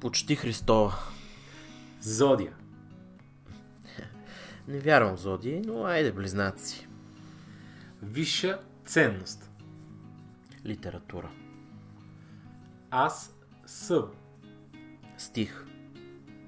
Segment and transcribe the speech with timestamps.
[0.00, 0.94] Почти Христова.
[2.00, 2.52] Зодия.
[4.68, 6.86] Не вярвам в зодии, но айде близнаци.
[8.02, 9.50] Висша ценност.
[10.66, 11.30] Литература.
[12.90, 13.34] Аз
[13.66, 14.10] съм.
[15.18, 15.66] Стих.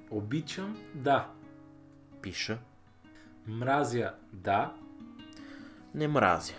[0.09, 1.29] Обичам да.
[2.21, 2.59] Пиша.
[3.47, 4.73] Мразя да.
[5.95, 6.53] Не мразя.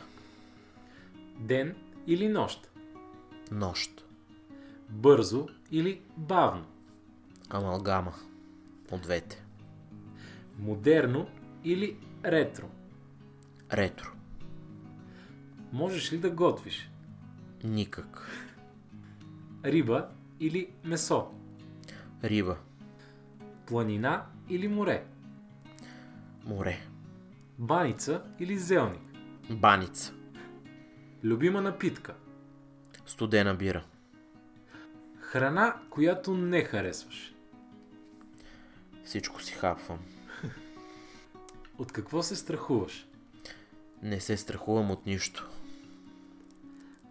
[1.39, 1.75] Ден
[2.07, 2.71] или нощ.
[3.51, 4.05] Нощ.
[4.89, 6.74] Бързо или бавно.
[7.49, 8.15] Амалгама.
[8.91, 9.45] От двете.
[10.59, 11.29] Модерно
[11.65, 12.69] или ретро.
[13.73, 14.11] Ретро.
[15.73, 16.91] Можеш ли да готвиш?
[17.65, 18.31] Никак.
[19.65, 20.09] Риба
[20.41, 21.33] или месо.
[22.23, 22.59] Риба.
[23.67, 25.05] Планина или море.
[26.45, 26.79] Море.
[27.59, 29.03] Баница или зелник.
[29.51, 30.13] Баница.
[31.25, 32.15] Любима напитка.
[33.07, 33.85] Студена бира.
[35.21, 37.34] Храна, която не харесваш.
[39.05, 39.99] Всичко си хапвам.
[41.79, 43.07] От какво се страхуваш?
[44.03, 45.51] Не се страхувам от нищо.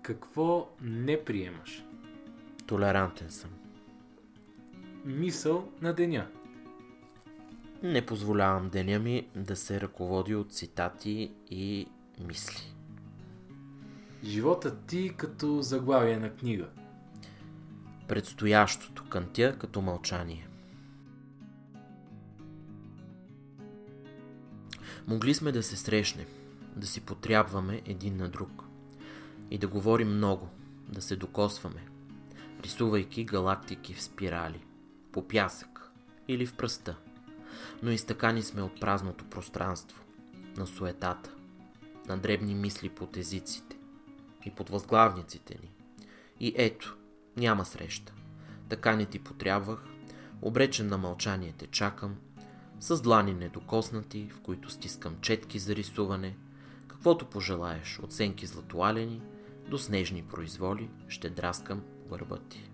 [0.02, 1.84] Какво не приемаш?
[2.68, 3.50] Толерантен съм.
[5.06, 6.28] Мисъл на деня.
[7.84, 11.88] Не позволявам деня ми да се ръководи от цитати и
[12.20, 12.74] мисли.
[14.24, 16.70] Животът ти като заглавие на книга.
[18.08, 20.48] Предстоящото кънтя като мълчание.
[25.08, 26.28] Могли сме да се срещнем,
[26.76, 28.64] да си потрябваме един на друг
[29.52, 30.50] и да говорим много,
[30.90, 31.88] да се докосваме,
[32.64, 34.66] рисувайки галактики в спирали,
[35.12, 35.92] по пясък
[36.28, 36.98] или в пръста.
[37.84, 40.04] Но изтъкани сме от празното пространство,
[40.58, 41.36] на суетата,
[42.08, 43.78] на дребни мисли под езиците
[44.46, 45.72] и под възглавниците ни.
[46.40, 46.98] И ето,
[47.38, 48.14] няма среща.
[48.70, 49.84] Така не ти потрябвах,
[50.42, 52.16] обречен на мълчание те чакам,
[52.84, 56.38] с длани недокоснати, в които стискам четки за рисуване,
[56.88, 59.22] каквото пожелаеш, от сенки златоалени
[59.70, 62.70] до снежни произволи, ще драскам върба ти.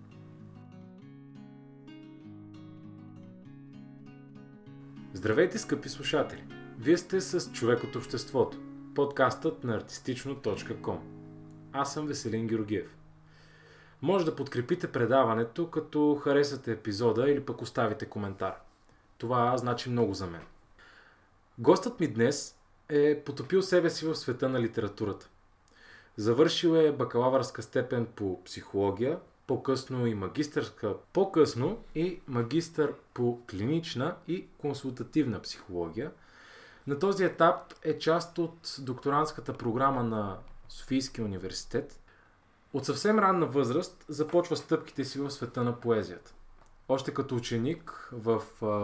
[5.12, 6.44] Здравейте, скъпи слушатели!
[6.78, 8.58] Вие сте с Човек от обществото,
[8.94, 10.98] подкастът на artistično.com.
[11.72, 12.96] Аз съм Веселин Георгиев.
[14.02, 18.69] Може да подкрепите предаването, като харесате епизода или пък оставите коментар.
[19.20, 20.42] Това значи много за мен.
[21.58, 22.56] Гостът ми днес
[22.88, 25.28] е потопил себе си в света на литературата.
[26.16, 34.46] Завършил е бакалавърска степен по психология, по-късно и магистърска, по-късно и магистър по клинична и
[34.58, 36.10] консултативна психология.
[36.86, 40.38] На този етап е част от докторантската програма на
[40.68, 42.00] Софийския университет.
[42.72, 46.34] От съвсем ранна възраст започва стъпките си в света на поезията.
[46.92, 48.42] Още като ученик в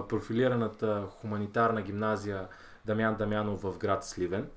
[0.08, 2.48] профилираната хуманитарна гимназия
[2.84, 4.48] Дамян Дамянов в град Сливен.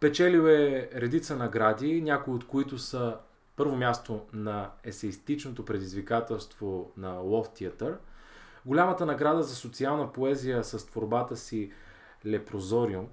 [0.00, 3.16] Печелил е редица награди, някои от които са
[3.56, 7.96] първо място на есеистичното предизвикателство на Love Theater,
[8.66, 11.72] голямата награда за социална поезия с творбата си
[12.26, 13.08] Лепрозориум.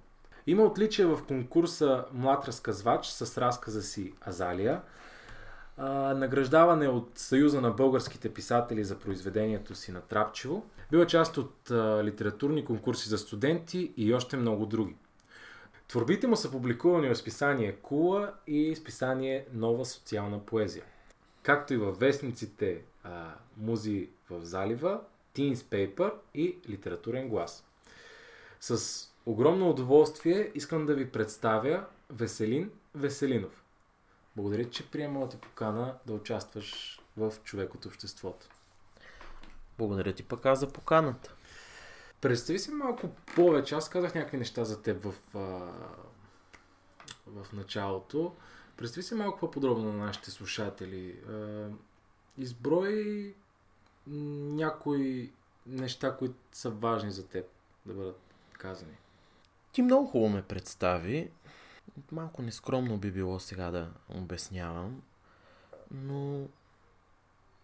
[0.48, 4.82] Има отличие в конкурса Млад разказвач с разказа си Азалия,
[5.78, 10.66] награждаване от Съюза на българските писатели за произведението си на Трапчево.
[10.92, 14.96] Бил е част от а, литературни конкурси за студенти и още много други.
[15.88, 20.84] Творбите му са публикувани в списание Кула и списание Нова социална поезия.
[21.44, 25.02] Както и във вестниците а, Музи в залива,
[25.36, 27.66] Teens Paper и Литературен глас.
[28.60, 33.64] С огромно удоволствие искам да ви представя Веселин Веселинов.
[34.38, 38.48] Благодаря, че приема моята покана да участваш в човек от обществото.
[39.78, 41.36] Благодаря ти пък аз за поканата.
[42.22, 43.76] Представи си малко повече.
[43.76, 45.40] Аз казах някакви неща за теб в, а,
[47.28, 48.36] в началото.
[48.78, 51.20] Представи си малко по-подробно на нашите слушатели.
[51.30, 51.68] А,
[52.38, 53.34] изброй
[54.08, 55.32] някои
[55.68, 57.46] неща, които са важни за теб
[57.86, 58.20] да бъдат
[58.58, 58.98] казани.
[59.72, 61.32] Ти много хубаво ме представи.
[62.12, 65.02] Малко нескромно би било сега да обяснявам,
[65.92, 66.48] но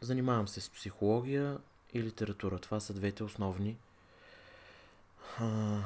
[0.02, 1.58] занимавам се с психология
[1.94, 2.60] и литература.
[2.60, 3.78] Това са двете основни
[5.40, 5.46] а,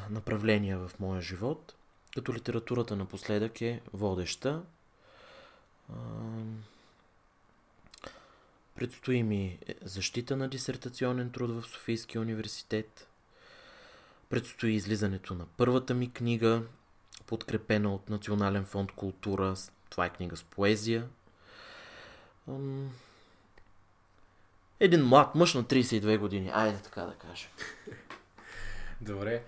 [0.09, 1.75] направления в моя живот,
[2.15, 4.63] като литературата напоследък е водеща.
[5.89, 5.95] А,
[8.75, 13.07] предстои ми защита на дисертационен труд в Софийския университет.
[14.29, 16.63] Предстои излизането на първата ми книга,
[17.27, 19.55] подкрепена от Национален фонд култура.
[19.89, 21.07] Това е книга с поезия.
[24.79, 26.51] Един млад мъж на 32 години.
[26.53, 27.49] Айде така да кажем.
[29.01, 29.43] Добре.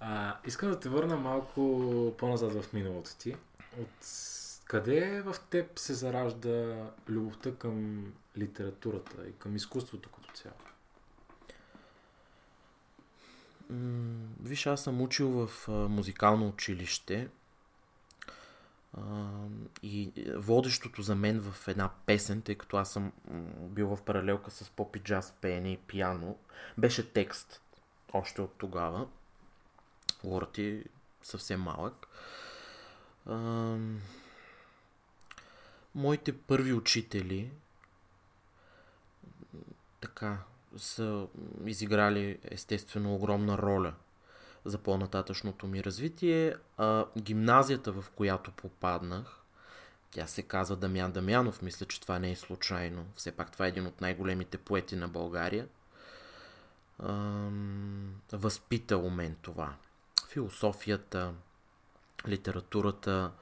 [0.00, 3.36] А, искам да те върна малко по-назад в миналото ти.
[3.80, 4.06] От
[4.64, 8.06] къде в теб се заражда любовта към
[8.38, 10.56] литературата и към изкуството като цяло?
[14.40, 17.28] Виж, аз съм учил в музикално училище
[19.82, 23.12] и водещото за мен в една песен, тъй като аз съм
[23.60, 26.38] бил в паралелка с поп и джаз, пеене и пиано,
[26.78, 27.62] беше текст
[28.12, 29.08] още от тогава.
[30.24, 30.84] Лорът е
[31.22, 32.06] съвсем малък.
[35.94, 37.52] Моите първи учители
[40.00, 40.38] така
[40.76, 41.26] са
[41.66, 43.94] изиграли естествено огромна роля
[44.64, 46.54] за по-нататъчното ми развитие.
[46.76, 49.40] А, гимназията, в която попаднах,
[50.10, 53.06] тя се казва Дамян Дамянов, мисля, че това не е случайно.
[53.16, 55.68] Все пак това е един от най-големите поети на България.
[57.02, 59.74] Ам, възпита у мен това.
[60.28, 61.34] Философията,
[62.28, 63.32] литературата,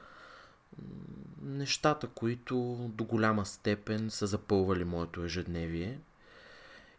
[1.43, 6.01] нещата, които до голяма степен са запълвали моето ежедневие–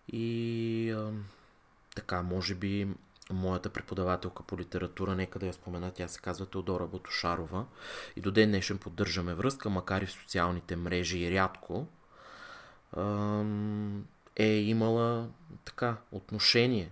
[0.08, 1.12] и а,
[1.96, 2.88] така, може би
[3.32, 7.66] моята преподавателка по литература, нека да я спомена, тя се казва Теодора Ботошарова.
[8.16, 11.88] И до ден днешен поддържаме връзка, макар и в социалните мрежи и рядко,
[12.98, 13.44] а,
[14.36, 15.30] е имала
[15.66, 16.92] така отношение.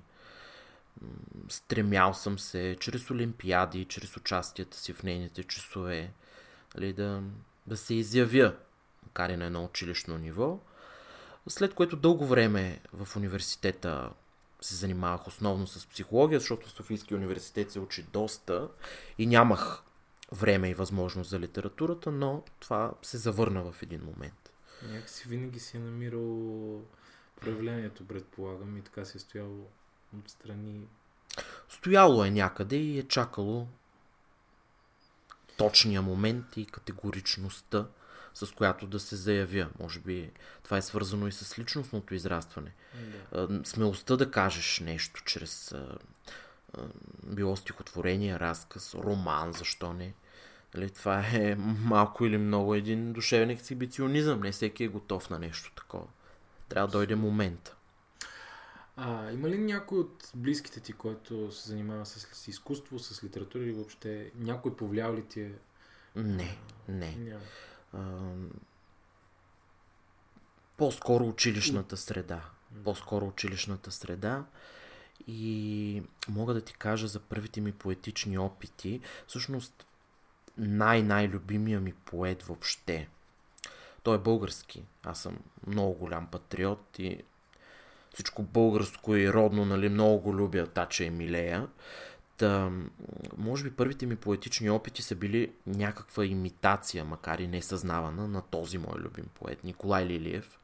[1.50, 6.12] Стремял съм се чрез олимпиади, чрез участията си в нейните часове,
[6.76, 7.24] нали, да,
[7.68, 8.56] да се изявя,
[9.04, 10.60] макар и на едно училищно ниво.
[11.48, 14.10] След което дълго време в университета
[14.62, 18.68] се занимавах основно с психология, защото в Софийския университет се учи доста
[19.18, 19.84] и нямах
[20.32, 24.52] време и възможност за литературата, но това се завърна в един момент.
[24.84, 26.82] Някакси винаги си е намирал
[27.42, 29.68] проявлението, предполагам, и така си е стояло
[30.20, 30.88] отстрани.
[31.70, 33.68] Стояло е някъде и е чакало
[35.58, 37.88] точния момент и категоричността
[38.34, 39.70] с която да се заявя.
[39.80, 40.32] Може би
[40.64, 42.74] това е свързано и с личностното израстване.
[43.34, 43.62] Да.
[43.64, 45.76] Смелостта да кажеш нещо чрез
[47.24, 50.14] било стихотворение, разказ, роман, защо не.
[50.76, 54.42] Нали, това е малко или много един душевен ексибиционизъм.
[54.42, 56.08] Не всеки е готов на нещо такова.
[56.70, 57.76] Трябва да дойде момента.
[58.96, 63.72] А, има ли някой от близките ти, който се занимава с изкуство, с литература или
[63.72, 65.52] въобще някой повлиял ли ти е?
[66.16, 67.16] Не, не.
[67.16, 67.42] Няма
[70.78, 72.42] по-скоро училищната среда.
[72.84, 74.46] По-скоро училищната среда.
[75.28, 79.02] И мога да ти кажа за първите ми поетични опити.
[79.28, 79.86] Всъщност,
[80.58, 83.10] най-най-любимия ми поет въобще.
[84.04, 84.84] Той е български.
[85.04, 87.24] Аз съм много голям патриот и
[88.14, 91.68] всичко българско и родно, нали, много го любя Тача Емилея.
[92.42, 92.72] Та,
[93.38, 98.78] може би първите ми поетични опити са били някаква имитация, макар и несъзнавана, на този
[98.78, 100.60] мой любим поет, Николай Лилиев.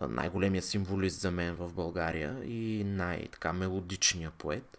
[0.00, 4.78] Най-големия символист за мен в България и най-така мелодичния поет.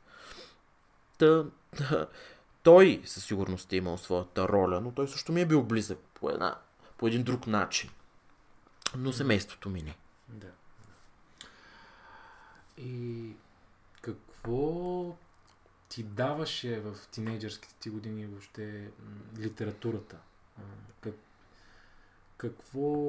[1.17, 1.45] Та,
[1.77, 2.07] та,
[2.63, 6.29] той със сигурност е имал своята роля, но той също ми е бил близък по,
[6.29, 6.55] една,
[6.97, 7.89] по един друг начин.
[8.95, 9.95] Но семейството ми не.
[10.29, 10.51] Да.
[12.77, 13.29] И
[14.01, 15.15] какво
[15.91, 18.91] ти даваше в тинейджърските ти години въобще
[19.39, 20.17] литературата?
[21.01, 21.15] Как,
[22.38, 23.07] какво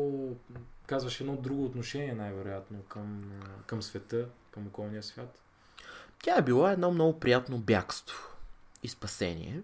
[0.86, 3.32] казваш едно друго отношение най-вероятно към,
[3.66, 5.38] към света, към околния свят?
[6.22, 8.18] Тя е била едно много приятно бягство
[8.82, 9.62] и спасение.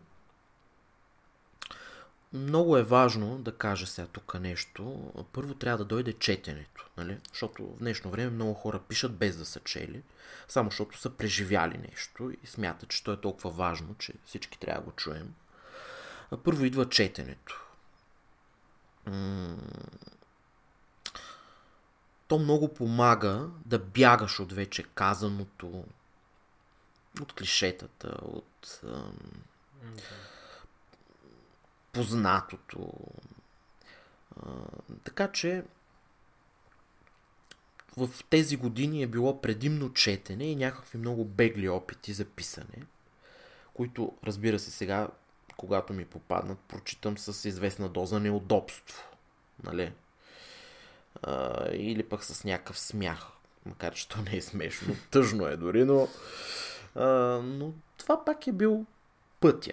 [2.33, 5.13] Много е важно да кажа сега тук нещо.
[5.33, 7.19] Първо трябва да дойде четенето, нали?
[7.29, 10.03] Защото в днешно време много хора пишат без да са чели,
[10.49, 14.81] само защото са преживяли нещо и смятат, че то е толкова важно, че всички трябва
[14.81, 15.35] да го чуем.
[16.45, 17.65] Първо идва четенето.
[22.29, 25.85] То много помага да бягаш от вече казаното,
[27.21, 28.81] от клишетата, от
[31.99, 32.93] познатото.
[35.05, 35.64] така че
[37.97, 42.83] в тези години е било предимно четене и някакви много бегли опити за писане,
[43.75, 45.09] които, разбира се, сега
[45.57, 49.05] когато ми попаднат, прочитам с известна доза неудобство.
[49.64, 49.93] Нали?
[51.73, 53.26] Или пък с някакъв смях.
[53.67, 54.97] Макар, че то не е смешно.
[55.11, 56.09] Тъжно е дори, но,
[57.43, 58.87] но това пак е бил
[59.40, 59.73] пътя.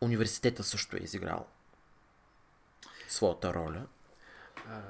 [0.00, 1.46] Университета също е изиграл
[3.08, 3.86] своята роля.
[4.68, 4.80] А,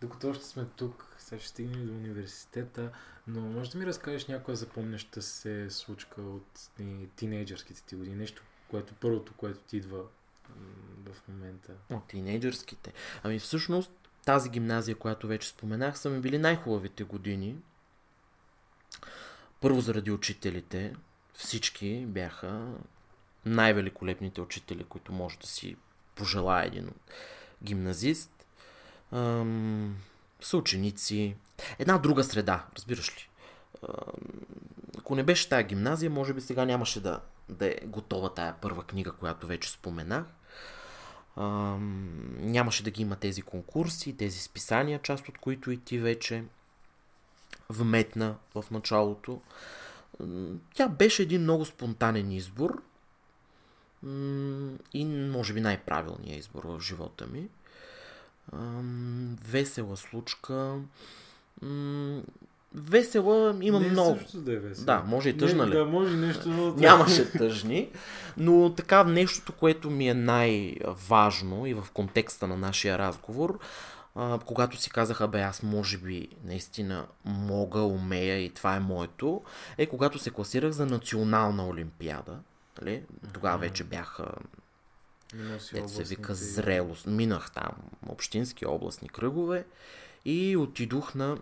[0.00, 2.92] докато още сме тук, сега ще стигнем до университета,
[3.26, 6.70] но може да ми разкажеш някоя запомняща се случка от
[7.16, 8.16] тинейджърските ти години?
[8.16, 10.04] Нещо, което първото, което ти идва
[11.06, 11.72] в момента.
[11.90, 12.92] От тинейджърските.
[13.22, 13.90] Ами всъщност
[14.24, 17.56] тази гимназия, която вече споменах, са ми били най-хубавите години.
[19.60, 20.96] Първо заради учителите.
[21.34, 22.74] Всички бяха
[23.46, 25.76] най-великолепните учители, които може да си
[26.14, 26.90] пожелая един
[27.64, 28.46] гимназист.
[29.12, 29.96] Ам,
[30.40, 31.36] съученици,
[31.78, 33.28] една друга среда, разбираш ли.
[34.98, 38.84] Ако не беше тая гимназия, може би сега нямаше да, да е готова тая първа
[38.84, 40.24] книга, която вече споменах.
[41.36, 46.44] нямаше да ги има тези конкурси, тези списания, част от които и ти вече
[47.70, 49.40] вметна в началото.
[50.74, 52.82] Тя беше един много спонтанен избор
[54.92, 57.48] и може би най-правилният избор в живота ми
[59.44, 60.78] весела случка.
[62.74, 64.18] Весела има не много.
[64.34, 64.84] да е весела.
[64.86, 65.76] Да, може и тъжна не, ли?
[65.76, 66.48] Да, може нещо.
[66.48, 66.74] Но...
[66.74, 67.90] Нямаше тъжни.
[68.36, 73.58] Но така, нещото, което ми е най-важно и в контекста на нашия разговор,
[74.14, 79.42] а, когато си казаха, бе, аз може би наистина мога, умея и това е моето,
[79.78, 82.38] е когато се класирах за национална олимпиада.
[82.80, 83.04] Нали?
[83.32, 84.20] Тогава вече бях
[85.74, 87.06] Ето се вика зрелост.
[87.06, 87.72] Минах там
[88.08, 89.66] общински областни кръгове
[90.24, 91.38] и отидох на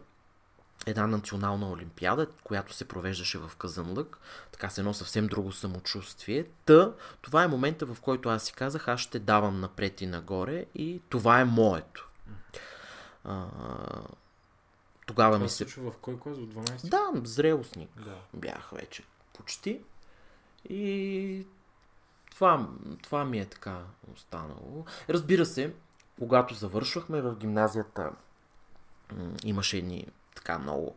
[0.87, 4.18] една национална олимпиада, която се провеждаше в Казанлък.
[4.52, 6.44] Така се едно съвсем друго самочувствие.
[6.64, 10.66] Та, това е момента, в който аз си казах, аз ще давам напред и нагоре
[10.75, 12.08] и това е моето.
[13.25, 13.46] А,
[15.06, 15.64] тогава това ми се...
[15.64, 16.37] в кой клас?
[16.37, 16.88] В 12?
[16.88, 17.90] Да, зрелостник.
[18.04, 18.16] Да.
[18.34, 19.80] Бях вече почти.
[20.69, 21.47] И
[22.31, 22.69] това,
[23.02, 23.79] това ми е така
[24.14, 24.85] останало.
[25.09, 25.75] Разбира се,
[26.19, 28.11] когато завършвахме в гимназията,
[29.45, 30.97] имаше едни така много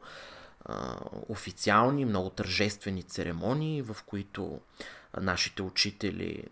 [0.66, 0.96] а,
[1.30, 4.60] официални, много тържествени церемонии, в които
[5.22, 6.44] нашите учители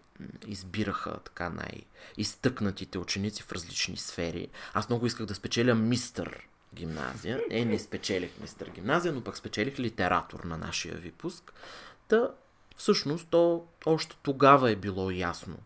[0.48, 4.48] избираха така най-изтъкнатите ученици в различни сфери.
[4.74, 7.42] Аз много исках да спечеля мистър гимназия.
[7.50, 11.54] Е, не спечелих мистър гимназия, но пък спечелих литератор на нашия випуск.
[12.08, 12.32] Та
[12.82, 15.58] Всъщност, то още тогава е било ясно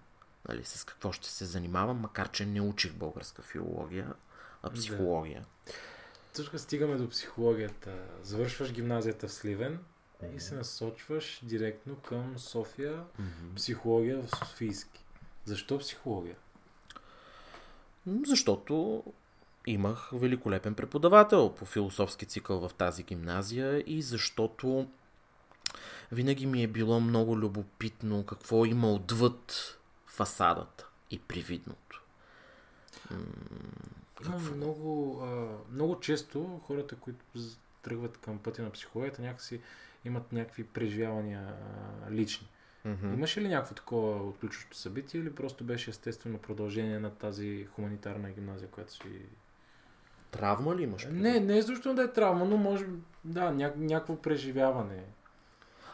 [0.50, 4.14] нали, с какво ще се занимавам, макар че не учих българска филология,
[4.64, 5.46] а психология.
[6.36, 6.44] Да.
[6.44, 7.94] Тук стигаме до психологията.
[8.24, 9.80] Завършваш гимназията в Сливен
[10.36, 13.56] и се насочваш директно към София, mm-hmm.
[13.56, 15.06] психология в Софийски.
[15.46, 16.36] Защо психология?
[18.26, 19.04] Защото
[19.68, 24.88] имах великолепен преподавател по философски цикъл в тази гимназия и защото
[26.12, 32.04] винаги ми е било много любопитно какво има отвъд фасадата и привидното.
[34.16, 34.56] Какво?
[34.56, 37.26] Много, а, много често хората, които
[37.82, 39.62] тръгват към пътя на психологията, някакси
[40.06, 41.54] имат някакви преживявания
[42.08, 42.48] а, лични.
[42.86, 43.14] Mm-hmm.
[43.14, 48.70] Имаше ли някакво такова отключващо събитие или просто беше естествено продължение на тази хуманитарна гимназия,
[48.70, 49.22] която си...
[50.32, 51.08] Травма ли имаш?
[51.12, 52.86] Не, не е защото да е травма, но може
[53.24, 55.04] да, ня- някакво преживяване.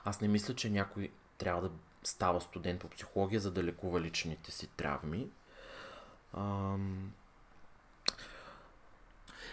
[0.05, 1.69] Аз не мисля, че някой трябва да
[2.03, 5.27] става студент по психология, за да лекува личните си травми.
[6.37, 7.11] Ам...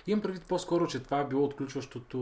[0.07, 2.19] Имам предвид по-скоро, че това е било отключващото.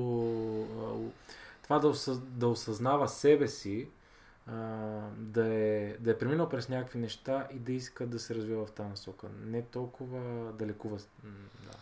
[1.63, 2.19] Това да, осъз...
[2.19, 3.89] да осъзнава себе си,
[5.17, 8.71] да е, да е преминал през някакви неща и да иска да се развива в
[8.71, 9.27] тази насока.
[9.45, 10.97] Не толкова да лекува.
[10.97, 11.79] Да.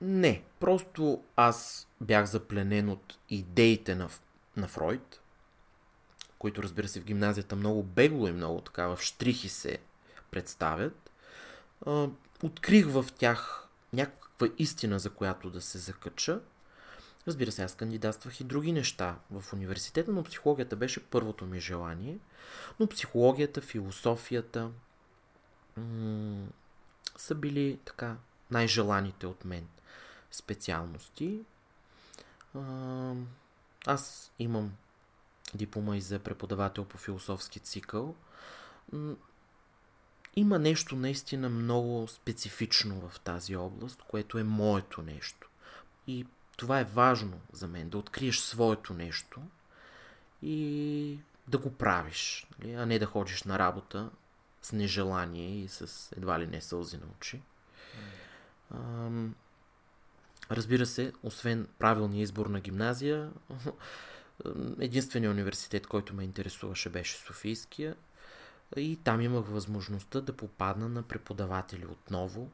[0.00, 4.08] Не, просто аз бях запленен от идеите на,
[4.56, 5.20] на Фройд,
[6.40, 9.78] които разбира се в гимназията много бегло и много така в штрихи се
[10.30, 11.10] представят.
[12.42, 16.40] Открих в тях някаква истина, за която да се закача.
[17.26, 22.18] Разбира се, аз кандидатствах и други неща в университета, но психологията беше първото ми желание.
[22.80, 24.70] Но психологията, философията
[25.76, 26.46] м-
[27.16, 28.16] са били така
[28.50, 29.68] най-желаните от мен
[30.30, 31.40] специалности.
[32.54, 33.12] А,
[33.86, 34.72] аз имам
[35.54, 38.14] диплома и за преподавател по философски цикъл.
[40.36, 45.48] Има нещо наистина много специфично в тази област, което е моето нещо.
[46.06, 46.26] И
[46.56, 49.40] това е важно за мен, да откриеш своето нещо
[50.42, 54.10] и да го правиш, нали, а не да ходиш на работа
[54.62, 57.42] с нежелание и с едва ли не сълзи на очи.
[60.50, 63.30] Разбира се, освен правилния избор на гимназия,
[64.80, 67.96] единственият университет, който ме интересуваше беше Софийския.
[68.76, 72.50] И там имах възможността да попадна на преподаватели отново,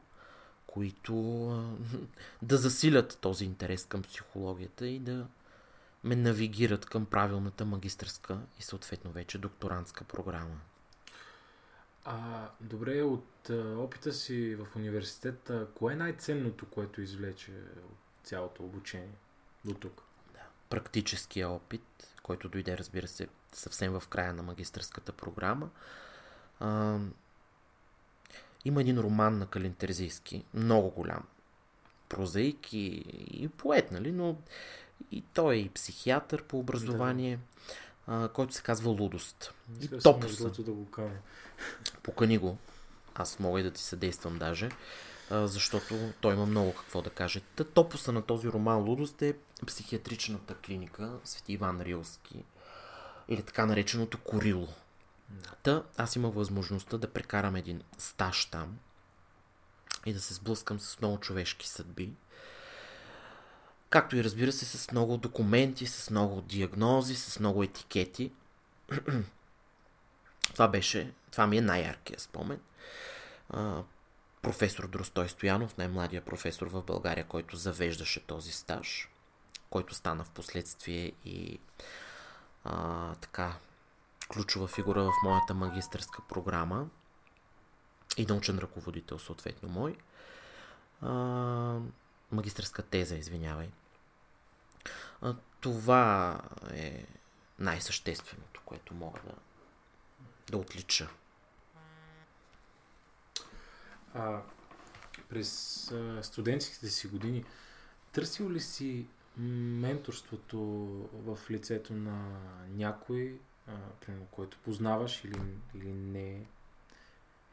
[0.66, 1.14] които
[2.42, 5.26] да засилят този интерес към психологията и да
[6.04, 10.60] ме навигират към правилната магистрска и съответно вече докторантска програма.
[12.04, 17.52] А, добре, от а, опита си в университета, кое е най-ценното, което извлече
[17.90, 19.14] от цялото обучение
[19.64, 20.05] до тук?
[20.70, 21.82] Практическия опит,
[22.22, 25.70] който дойде, разбира се, съвсем в края на магистърската програма.
[26.60, 26.98] А,
[28.64, 31.22] има един роман на Калинтерзийски, много голям.
[32.08, 34.12] Прозаик и, и поет, нали?
[34.12, 34.36] Но
[35.10, 37.38] и той е и психиатър по образование,
[38.08, 38.24] да.
[38.24, 39.54] а, който се казва Лудост.
[39.80, 40.50] И топоса.
[40.50, 41.16] Да го кажа.
[42.02, 42.58] Покани го.
[43.14, 44.70] Аз мога и да ти съдействам даже,
[45.30, 47.40] а, защото той има много какво да каже.
[47.40, 52.44] Та топоса на този роман Лудост е психиатричната клиника Свети Иван Рилски
[53.28, 54.68] или така нареченото Корило.
[55.62, 58.78] Та аз имах възможността да прекарам един стаж там
[60.06, 62.12] и да се сблъскам с много човешки съдби.
[63.90, 68.32] Както и разбира се с много документи, с много диагнози, с много етикети.
[70.52, 72.60] това беше, това ми е най-яркият спомен.
[73.50, 73.82] А,
[74.42, 79.08] професор Дростой Стоянов, най-младия професор в България, който завеждаше този стаж,
[79.70, 81.60] който стана в последствие и
[82.64, 83.56] а, така
[84.28, 86.88] ключова фигура в моята магистърска програма
[88.16, 89.96] и научен ръководител, съответно мой.
[91.02, 91.10] А,
[92.32, 93.70] магистърска теза, извинявай.
[95.22, 96.40] А, това
[96.72, 97.06] е
[97.58, 99.34] най-същественото, което мога да,
[100.50, 101.08] да отлича.
[104.14, 104.42] А,
[105.28, 107.44] през а, студентските си години
[108.12, 110.58] търсил ли си менторството
[111.12, 113.40] в лицето на някой,
[114.00, 115.40] примерно, който познаваш или,
[115.74, 116.46] или не,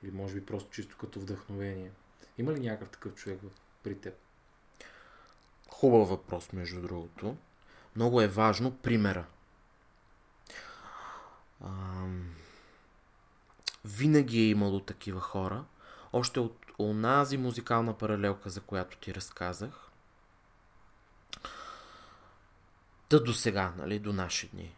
[0.03, 1.91] или може би просто чисто като вдъхновение.
[2.37, 3.39] Има ли някакъв такъв човек
[3.83, 4.13] при теб?
[5.69, 7.37] Хубав въпрос, между другото.
[7.95, 9.25] Много е важно примера.
[11.63, 12.29] Ам...
[13.85, 15.65] Винаги е имало такива хора.
[16.13, 19.89] Още от онази музикална паралелка, за която ти разказах.
[23.13, 24.75] Та до сега, нали, до наши дни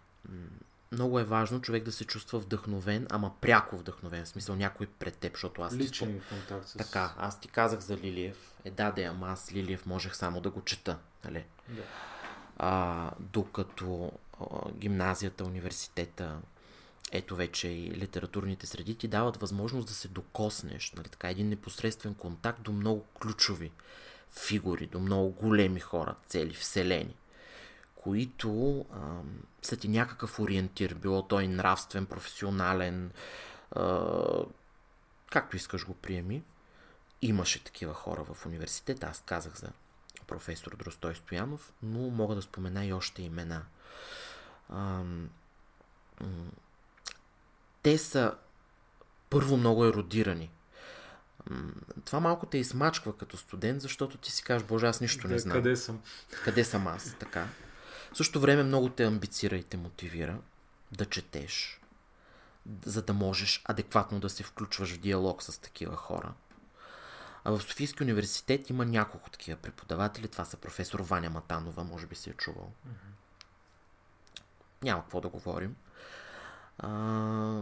[0.91, 5.17] много е важно човек да се чувства вдъхновен, ама пряко вдъхновен, в смисъл някой пред
[5.17, 6.27] теб, защото аз Личен ти...
[6.29, 6.77] контакт с...
[6.77, 8.53] Така, аз ти казах за Лилиев.
[8.65, 11.45] Е, да, да, ама аз Лилиев можех само да го чета, нали?
[11.69, 11.81] Да.
[12.57, 16.37] А, докато а, гимназията, университета,
[17.11, 22.13] ето вече и литературните среди ти дават възможност да се докоснеш, нали, така, един непосредствен
[22.13, 23.71] контакт до много ключови
[24.31, 27.15] фигури, до много големи хора, цели вселени
[28.05, 28.97] които а,
[29.61, 33.11] са ти някакъв ориентир, било той нравствен, професионален,
[33.71, 34.09] а,
[35.31, 36.43] както искаш го приеми.
[37.21, 39.67] Имаше такива хора в университета, аз казах за
[40.27, 43.61] професор Дростой Стоянов, но мога да спомена и още имена.
[44.69, 45.03] А,
[47.83, 48.35] те са
[49.29, 50.51] първо много еродирани.
[52.05, 55.57] Това малко те измачква като студент, защото ти си кажеш, боже, аз нищо не знам.
[55.57, 56.01] Къде съм?
[56.43, 57.47] Къде съм аз, така.
[58.15, 60.37] В същото време много те амбицира и те мотивира
[60.91, 61.81] да четеш,
[62.85, 66.33] за да можеш адекватно да се включваш в диалог с такива хора.
[67.43, 70.27] А в Софийски университет има няколко такива преподаватели.
[70.27, 72.71] Това са професор Ваня Матанова, може би си е чувал.
[72.87, 73.13] Mm-hmm.
[74.83, 75.75] Няма какво да говорим.
[76.79, 77.61] А,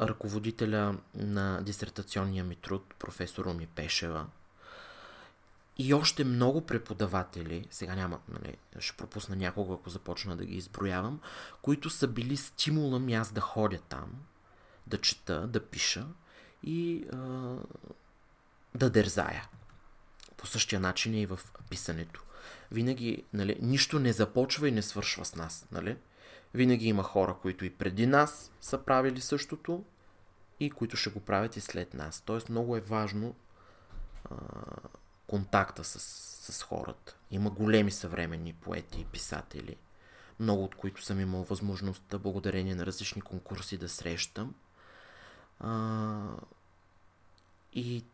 [0.00, 4.26] ръководителя на дисертационния ми труд, професор Руми Пешева,
[5.78, 11.20] и още много преподаватели, сега няма, нали, ще пропусна някого, ако започна да ги изброявам,
[11.62, 14.12] които са били стимула ми аз да ходя там,
[14.86, 16.06] да чета, да пиша
[16.62, 17.18] и а,
[18.74, 19.48] да дързая.
[20.36, 22.22] По същия начин е и в писането.
[22.70, 25.96] Винаги, нали, нищо не започва и не свършва с нас, нали?
[26.54, 29.84] Винаги има хора, които и преди нас са правили същото
[30.60, 32.20] и които ще го правят и след нас.
[32.20, 33.34] Тоест много е важно
[34.24, 34.36] а,
[35.32, 35.98] контакта с,
[36.52, 37.16] с хората.
[37.30, 39.76] Има големи съвременни поети и писатели,
[40.40, 44.54] много от които съм имал възможността, благодарение на различни конкурси, да срещам.
[45.60, 46.20] А,
[47.72, 48.04] и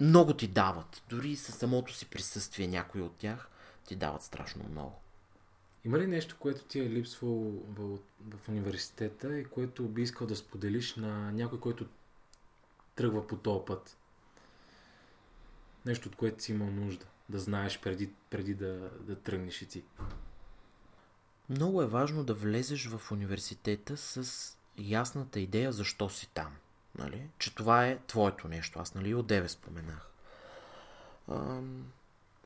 [0.00, 1.02] много ти дават.
[1.08, 3.48] Дори със самото си присъствие някои от тях
[3.86, 5.00] ти дават страшно много.
[5.84, 10.36] Има ли нещо, което ти е липсвало в, в университета и което би искал да
[10.36, 11.86] споделиш на някой, който
[12.94, 13.96] тръгва по този път?
[15.86, 19.84] Нещо, от което си имал нужда да знаеш преди, преди да, да тръгнеш и ти.
[21.48, 26.56] Много е важно да влезеш в университета с ясната идея защо си там.
[26.98, 27.30] Нали?
[27.38, 28.78] Че това е твоето нещо.
[28.78, 30.10] Аз нали от деве споменах.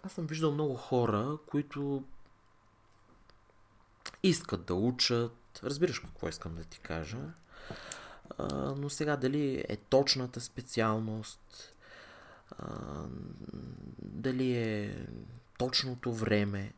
[0.03, 2.05] Аз съм виждал много хора, които
[4.23, 5.61] искат да учат.
[5.65, 7.19] Разбираш какво искам да ти кажа.
[8.77, 11.72] но сега дали е точната специалност,
[13.99, 15.07] дали е
[15.59, 16.73] точното време,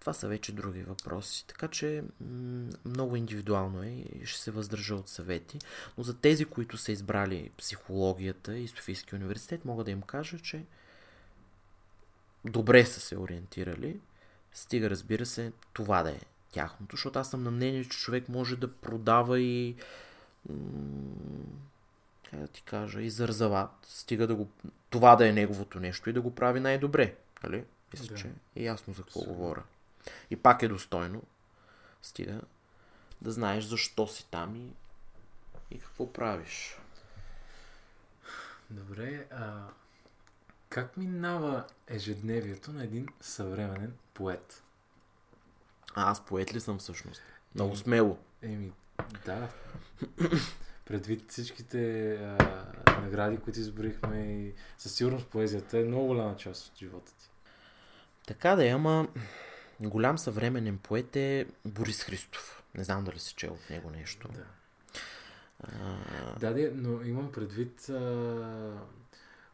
[0.00, 1.46] това са вече други въпроси.
[1.46, 2.04] Така че
[2.84, 5.58] много индивидуално е и ще се въздържа от съвети.
[5.98, 10.64] Но за тези, които са избрали психологията и Софийския университет, мога да им кажа, че
[12.44, 14.00] добре са се ориентирали.
[14.52, 18.56] Стига, разбира се, това да е тяхното, защото аз съм на мнение, че човек може
[18.56, 19.76] да продава и
[22.30, 23.70] как да ти кажа, и зарзават.
[23.82, 24.48] Стига да го...
[24.90, 27.16] Това да е неговото нещо и да го прави най-добре.
[27.42, 27.64] Нали?
[27.92, 28.14] Мисля, да.
[28.20, 29.62] че е ясно за какво говоря.
[30.30, 31.22] И пак е достойно.
[32.02, 32.40] Стига
[33.20, 34.72] да знаеш защо си там и,
[35.70, 36.78] и какво правиш.
[38.70, 39.66] Добре, а
[40.68, 44.62] как минава ежедневието на един съвременен поет?
[45.94, 47.22] А, аз поет ли съм всъщност?
[47.54, 48.18] Много смело.
[48.42, 48.72] Еми,
[49.24, 49.48] да.
[50.84, 52.66] Предвид всичките а,
[53.00, 57.30] награди, които изборихме и със сигурност поезията е много голяма част от живота ти.
[58.26, 59.08] Така да е, ама
[59.80, 62.62] голям съвременен поет е Борис Христов.
[62.74, 64.28] Не знам дали си чел от него нещо.
[64.28, 64.44] Да.
[65.60, 66.38] А...
[66.38, 68.78] Да, да, но имам предвид а...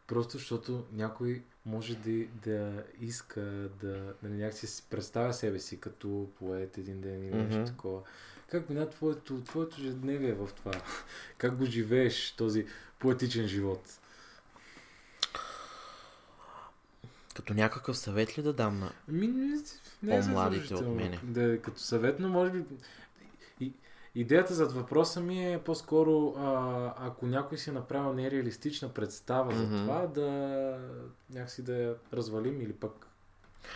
[0.07, 6.31] просто защото някой може да, да иска да, да някакси си представя себе си като
[6.39, 7.67] поет един ден или нещо mm-hmm.
[7.67, 8.03] такова.
[8.51, 10.73] Как мина твоето, твоето ежедневие в това?
[11.39, 12.67] Как го живееш този
[12.99, 14.01] поетичен живот?
[17.35, 19.59] Като някакъв съвет ли да дам на Ми, не,
[20.03, 21.21] не е по-младите от мене?
[21.23, 22.65] Да, като съвет, но може би...
[23.61, 23.73] И,
[24.15, 29.67] идеята зад въпроса ми е по-скоро, а, ако някой си е направил нереалистична представа mm-hmm.
[29.67, 30.79] за това, да
[31.31, 33.07] някакси да я развалим или пък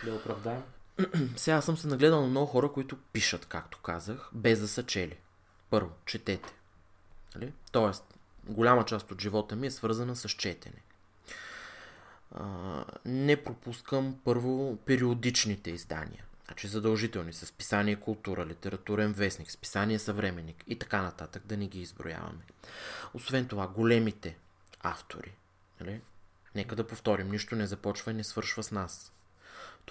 [0.05, 0.61] да оправдаем.
[1.35, 5.17] Сега съм се нагледал на много хора, които пишат, както казах, без да са чели.
[5.69, 6.53] Първо, четете.
[7.35, 7.53] Нали?
[7.71, 8.03] Тоест,
[8.47, 10.81] голяма част от живота ми е свързана с четене
[13.05, 16.25] не пропускам първо периодичните издания.
[16.45, 21.81] Значи задължителни с писание култура, литературен вестник, списание съвременник и така нататък, да не ги
[21.81, 22.43] изброяваме.
[23.13, 24.37] Освен това, големите
[24.81, 25.33] автори.
[25.79, 26.01] Нали?
[26.55, 29.13] Нека да повторим, нищо не започва и не свършва с нас.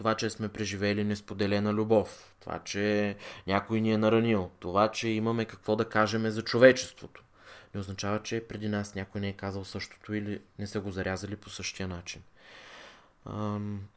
[0.01, 5.45] Това, че сме преживели несподелена любов, това, че някой ни е наранил, това, че имаме
[5.45, 7.25] какво да кажем за човечеството,
[7.75, 11.37] не означава, че преди нас някой не е казал същото или не са го зарязали
[11.37, 12.23] по същия начин.
[13.27, 13.89] Ам...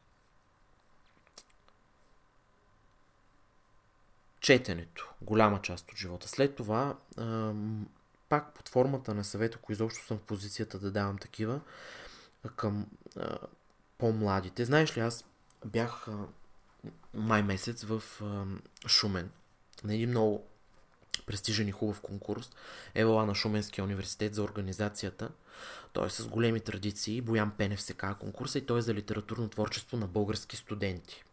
[4.40, 5.12] Четенето.
[5.22, 6.28] Голяма част от живота.
[6.28, 7.88] След това, ам...
[8.28, 11.60] пак под формата на съвет, ако изобщо съм в позицията да давам такива,
[12.56, 12.86] към
[13.16, 13.38] а,
[13.98, 14.64] по-младите.
[14.64, 15.24] Знаеш ли, аз
[15.64, 16.08] бях
[17.14, 18.44] май месец в а,
[18.88, 19.30] Шумен
[19.84, 20.44] на един много
[21.26, 22.50] престижен и хубав конкурс.
[22.94, 25.30] Евала на Шуменския университет за организацията.
[25.92, 27.20] Той е с големи традиции.
[27.20, 31.24] Боян Пенев се казва конкурса и той е за литературно творчество на български студенти.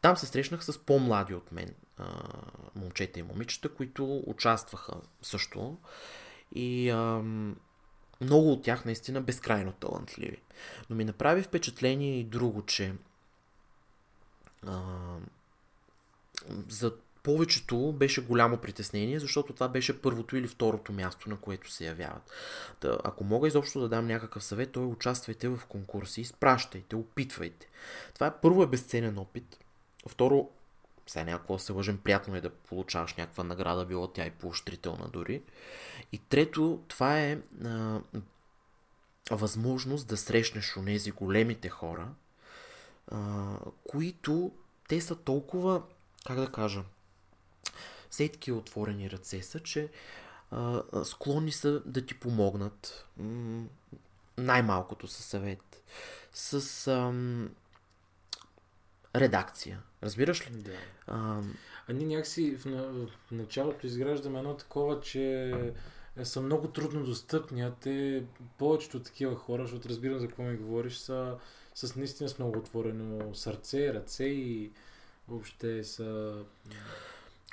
[0.00, 1.74] Там се срещнах с по-млади от мен
[2.74, 5.76] момчета и момичета, които участваха също.
[6.54, 7.56] И ам,
[8.20, 10.36] много от тях наистина безкрайно талантливи.
[10.90, 12.94] Но ми направи впечатление и друго, че
[14.66, 14.80] а,
[16.68, 16.92] за
[17.22, 22.30] повечето беше голямо притеснение, защото това беше първото или второто място, на което се явяват.
[22.80, 27.68] Да, ако мога изобщо да дам някакъв съвет, то е участвайте в конкурси, изпращайте, опитвайте.
[28.14, 29.58] Това е първо е безценен опит.
[30.08, 30.50] Второ,
[31.06, 35.42] сега някакво се лъжем, приятно е да получаваш някаква награда, било тя и поощрителна дори.
[36.12, 38.00] И трето, това е а,
[39.30, 42.08] възможност да срещнеш онези големите хора,
[43.10, 43.56] а,
[43.88, 44.52] които
[44.88, 45.82] те са толкова,
[46.26, 46.84] как да кажа,
[48.10, 49.88] все такива отворени ръце са, че
[50.50, 53.06] а, склонни са да ти помогнат.
[53.16, 53.64] М-
[54.38, 55.84] най-малкото със съвет.
[56.32, 57.50] С ам,
[59.16, 59.82] редакция.
[60.02, 60.54] Разбираш ли?
[60.54, 60.76] Да.
[61.06, 61.42] А,
[61.88, 65.54] А ние някакси в, на, в началото изграждаме едно такова, че
[66.22, 68.24] са много трудно достъпни, а те,
[68.58, 71.36] повечето такива хора, защото разбирам за какво ми говориш, са
[71.86, 74.72] с наистина с много отворено сърце, ръце и
[75.28, 76.38] въобще са...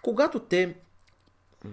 [0.03, 0.75] когато те
[1.63, 1.71] м-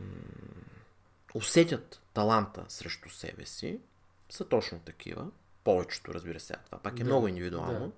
[1.34, 3.80] усетят таланта срещу себе си,
[4.30, 5.26] са точно такива.
[5.64, 7.92] Повечето, разбира се, това пак е Да, много индивидуално.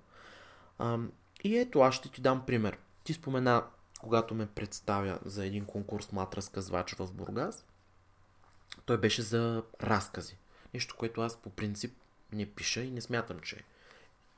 [0.79, 0.99] А,
[1.43, 2.77] и ето, аз ще ти дам пример.
[3.03, 3.63] Ти спомена,
[3.99, 7.65] когато ме представя за един конкурс Млад разказвач в Бургас,
[8.85, 10.37] той беше за разкази.
[10.73, 11.97] Нещо, което аз по принцип
[12.31, 13.63] не пиша и не смятам, че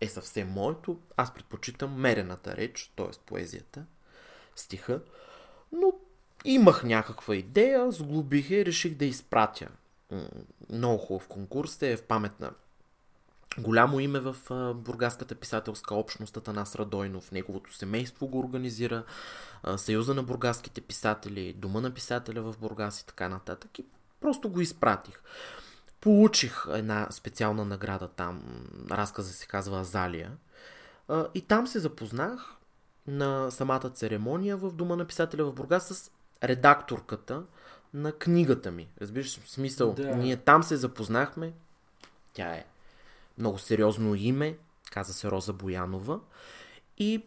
[0.02, 1.00] е съвсем моето.
[1.18, 3.20] Аз предпочитам мерената реч, т.е.
[3.26, 3.86] поезията,
[4.56, 5.02] стиха.
[5.72, 5.94] Но
[6.46, 9.68] имах някаква идея, сглобих и реших да изпратя.
[10.70, 12.52] Много хубав конкурс е в памет на
[13.60, 14.36] голямо име в
[14.76, 17.32] бургаската писателска общност Атанас Радойнов.
[17.32, 19.04] Неговото семейство го организира,
[19.78, 23.80] Съюза на бургаските писатели, Дома на писателя в Бургас и така нататък.
[23.80, 23.86] И
[24.20, 25.22] просто го изпратих.
[26.02, 28.44] Получих една специална награда там,
[28.92, 30.32] разказа се казва Азалия.
[31.34, 32.56] И там се запознах
[33.08, 36.12] на самата церемония в Дома на писателя в Бургас с
[36.44, 37.44] редакторката
[37.94, 38.88] на книгата ми.
[39.02, 40.16] Разбираш, в смисъл, Да.
[40.16, 41.54] ние там се запознахме.
[42.34, 42.66] Тя е
[43.38, 44.58] много сериозно име,
[44.92, 46.20] каза се Роза Боянова.
[46.98, 47.26] И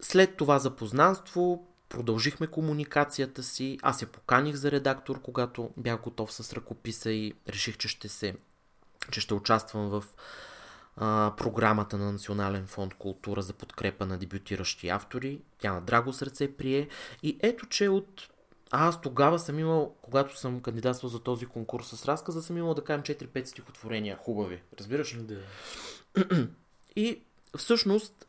[0.00, 3.78] след това запознанство продължихме комуникацията си.
[3.82, 8.34] Аз я поканих за редактор, когато бях готов с ръкописа и реших, че ще се
[9.10, 10.04] че ще участвам в
[10.96, 15.40] а, програмата на Национален фонд култура за подкрепа на дебютиращи автори.
[15.58, 16.88] Тя на драго сърце прие.
[17.22, 18.28] И ето, че от
[18.74, 22.74] а аз тогава съм имал, когато съм кандидатствал за този конкурс с разказа, съм имал
[22.74, 24.62] да кажем 4-5 стихотворения хубави.
[24.78, 25.22] Разбираш ли?
[25.22, 25.38] Да.
[26.96, 27.22] И
[27.56, 28.26] всъщност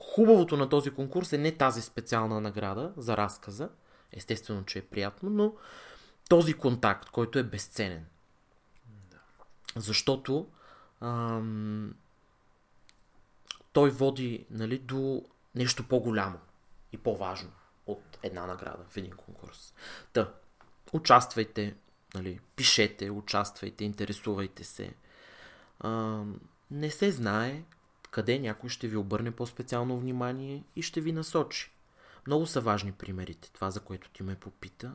[0.00, 3.68] хубавото на този конкурс е не тази специална награда за разказа,
[4.12, 5.54] естествено, че е приятно, но
[6.28, 8.06] този контакт, който е безценен.
[9.76, 10.48] Защото
[11.00, 11.94] ам,
[13.72, 16.38] той води нали, до нещо по-голямо
[16.92, 17.50] и по-важно
[17.86, 19.74] от една награда в един конкурс.
[20.12, 20.32] Та,
[20.92, 21.76] участвайте,
[22.14, 24.94] нали, пишете, участвайте, интересувайте се.
[25.80, 27.62] Ам, не се знае
[28.16, 31.72] къде някой ще ви обърне по-специално внимание и ще ви насочи.
[32.26, 34.94] Много са важни примерите, това за което ти ме попита.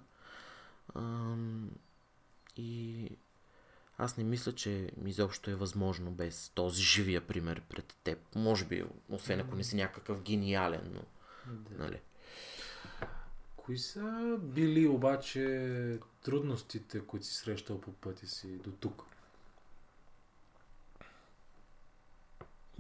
[2.57, 3.09] И
[3.97, 8.19] аз не мисля, че изобщо е възможно без този живия пример пред теб.
[8.35, 11.01] Може би, освен ако не си някакъв гениален, но...
[11.53, 11.83] да.
[11.83, 11.99] Нали.
[13.55, 19.03] Кои са били обаче трудностите, които си срещал по пътя си до тук?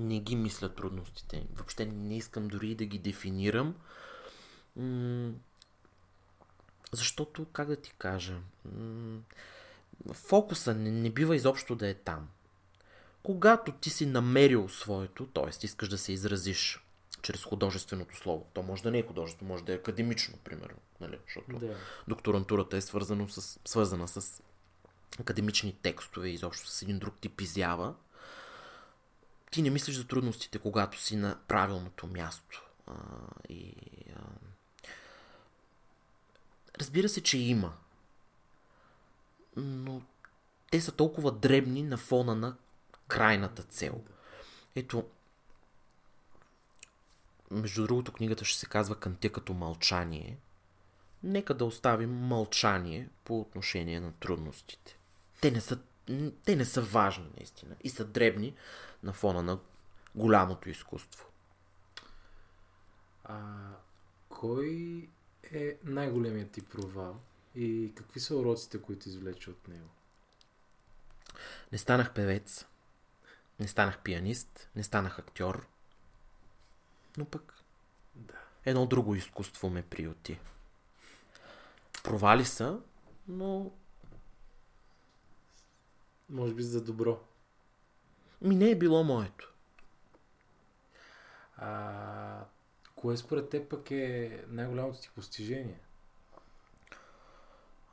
[0.01, 1.47] Не ги мисля трудностите.
[1.53, 3.75] Въобще не искам дори да ги дефинирам.
[6.91, 8.37] Защото, как да ти кажа,
[10.13, 12.27] фокуса не, не бива изобщо да е там.
[13.23, 15.65] Когато ти си намерил своето, т.е.
[15.65, 16.85] искаш да се изразиш
[17.21, 21.19] чрез художественото слово, то може да не е художествено, може да е академично, примерно, нали?
[21.25, 21.75] защото Да.
[22.07, 24.41] докторантурата е свързано с, свързана с
[25.19, 27.95] академични текстове изобщо с един друг тип изява,
[29.51, 32.69] ти не мислиш за трудностите, когато си на правилното място.
[32.87, 32.93] А,
[33.49, 33.75] и,
[34.15, 34.21] а...
[36.79, 37.73] Разбира се, че има.
[39.55, 40.01] Но
[40.71, 42.55] те са толкова дребни на фона на
[43.07, 44.03] крайната цел.
[44.75, 45.09] Ето,
[47.51, 50.37] между другото, книгата ще се казва Канте като мълчание.
[51.23, 54.97] Нека да оставим мълчание по отношение на трудностите.
[55.41, 55.79] Те не са,
[56.45, 57.75] те не са важни, наистина.
[57.83, 58.55] И са дребни
[59.03, 59.59] на фона на
[60.15, 61.25] голямото изкуство.
[63.23, 63.43] А
[64.29, 65.09] кой
[65.51, 67.19] е най-големият ти провал
[67.55, 69.89] и какви са уроците, които извлече от него?
[71.71, 72.65] Не станах певец,
[73.59, 75.67] не станах пианист, не станах актьор,
[77.17, 77.53] но пък
[78.15, 78.33] Да.
[78.65, 80.39] едно друго изкуство ме приюти.
[82.03, 82.79] Провали са,
[83.27, 83.71] но
[86.31, 87.19] Може би за добро.
[88.41, 89.53] ми не е било моето.
[91.57, 92.45] А,
[92.95, 95.79] Кое според теб пък е най-голямото ти постижение?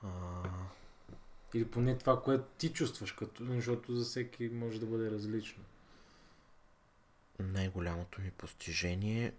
[0.03, 0.09] А,
[1.55, 5.65] Или поне това, което ти чувстваш, като, защото за всеки може да бъде различно.
[7.39, 9.33] най-голямото ми постижение.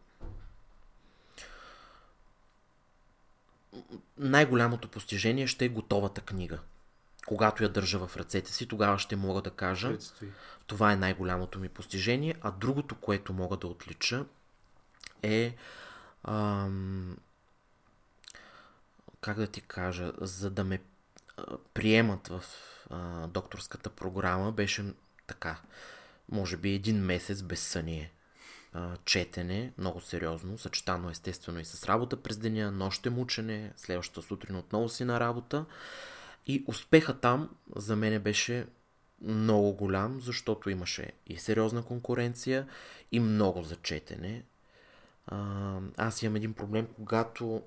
[4.18, 6.60] Най-голямото постижение ще е готовата книга.
[7.30, 10.32] Когато я държа в ръцете си, тогава ще мога да кажа, Предстои.
[10.68, 12.36] това е най-голямото ми постижение.
[12.42, 14.26] А другото, което мога да отлича,
[15.24, 15.56] е.
[16.24, 17.18] Ам,
[19.22, 20.82] как да ти кажа, за да ме
[21.74, 22.44] приемат в
[22.90, 24.86] а, докторската програма, беше
[25.28, 25.62] така.
[26.32, 28.12] Може би един месец без съние.
[28.74, 34.56] А, четене, много сериозно, съчетано естествено и с работа през деня, нощем учене, следващата сутрин
[34.56, 35.66] отново си на работа.
[36.50, 38.68] И успеха там за мен беше
[39.22, 42.68] много голям, защото имаше и сериозна конкуренция,
[43.12, 44.44] и много за четене.
[45.98, 47.62] Аз имам един проблем, когато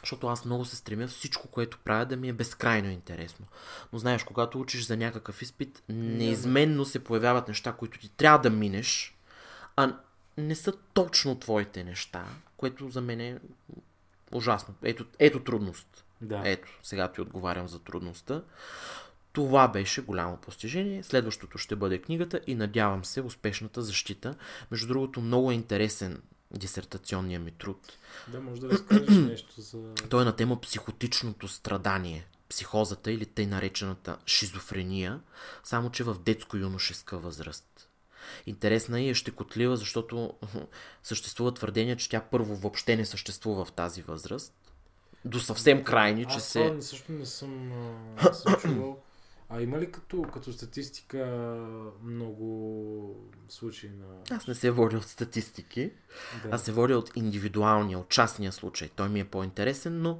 [0.00, 3.46] защото аз много се стремя всичко, което правя да ми е безкрайно интересно.
[3.92, 8.50] Но знаеш, когато учиш за някакъв изпит, неизменно се появяват неща, които ти трябва да
[8.50, 9.18] минеш,
[9.76, 9.96] а
[10.38, 12.24] не са точно твоите неща,
[12.56, 13.38] което за мен е
[14.32, 14.74] ужасно.
[14.82, 16.04] Ето, ето трудност.
[16.20, 16.42] Да.
[16.44, 18.42] Ето, сега ти отговарям за трудността.
[19.32, 21.02] Това беше голямо постижение.
[21.02, 24.34] Следващото ще бъде книгата и надявам се успешната защита.
[24.70, 27.92] Между другото, много е интересен дисертационния ми труд.
[28.28, 29.94] Да, може да разкажеш нещо за...
[29.94, 35.20] Той е на тема психотичното страдание, психозата или тъй наречената шизофрения,
[35.64, 37.88] само че в детско-юношеска възраст.
[38.46, 40.34] Интересна и е щекотлива, защото
[41.02, 44.54] съществува твърдение, че тя първо въобще не съществува в тази възраст.
[45.24, 46.68] До съвсем крайни, че Аз се...
[46.68, 47.68] това също не съм,
[48.24, 48.98] не съм чувал.
[49.48, 51.26] А има ли като, като статистика
[52.02, 53.16] много
[53.48, 54.36] случаи на...
[54.36, 55.90] Аз не се водя от статистики,
[56.42, 56.48] Да.
[56.52, 58.88] аз се водя от индивидуалния, от частния случай.
[58.96, 60.18] Той ми е по-интересен, но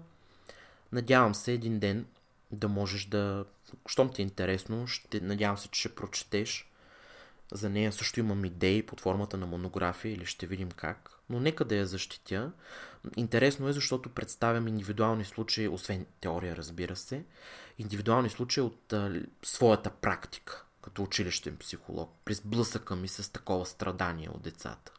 [0.92, 2.06] надявам се един ден
[2.52, 3.44] да можеш да...
[3.88, 5.20] Щом ти е интересно, ще...
[5.20, 6.69] надявам се, че ще прочетеш.
[7.52, 11.10] За нея също имам идеи под формата на монография или ще видим как.
[11.30, 12.52] Но нека да я защитя.
[13.16, 17.24] Интересно е, защото представям индивидуални случаи, освен теория, разбира се,
[17.78, 24.28] индивидуални случаи от а, своята практика, като училищен психолог, при сблъсъка ми с такова страдание
[24.28, 24.92] от децата.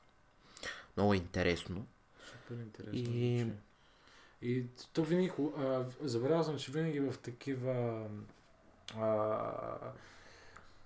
[0.98, 1.88] Много е интересно.
[2.26, 3.00] Супер интересно.
[3.00, 3.52] И-.
[4.42, 5.32] И то винаги,
[6.44, 8.08] съм, че винаги в такива
[8.98, 9.94] а,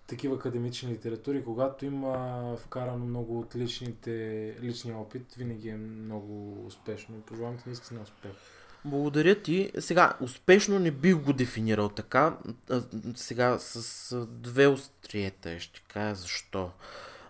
[0.08, 4.12] такива академични литератури, когато има вкарано много от личните,
[4.62, 7.22] личния опит, винаги е много успешно.
[7.22, 8.32] Пожелавам ти наистина успех.
[8.86, 9.72] Благодаря ти.
[9.80, 12.38] Сега, успешно не бих го дефинирал така.
[13.16, 16.72] Сега с две остриета ще кажа защо.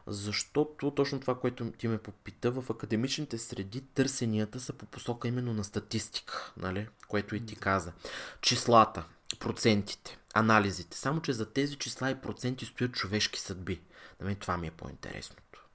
[0.08, 5.54] Защото точно това, което ти ме попита, в академичните среди търсенията са по посока именно
[5.54, 6.88] на статистика, нали?
[7.08, 7.94] което и ти каза.
[8.42, 9.06] Числата,
[9.40, 10.98] процентите, анализите.
[10.98, 13.82] Само, че за тези числа и проценти стоят човешки съдби.
[14.20, 15.68] На мен това ми е по-интересното.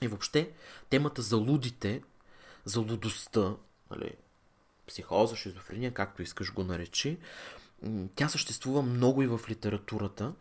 [0.00, 0.52] И въобще,
[0.90, 2.02] темата за лудите,
[2.64, 3.54] за лудостта,
[3.90, 4.14] нали,
[4.86, 7.18] психоза, шизофрения, както искаш го наречи,
[8.14, 10.32] тя съществува много и в литературата.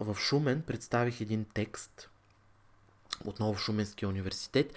[0.00, 2.10] В Шумен представих един текст,
[3.24, 4.74] отново в Шуменския университет,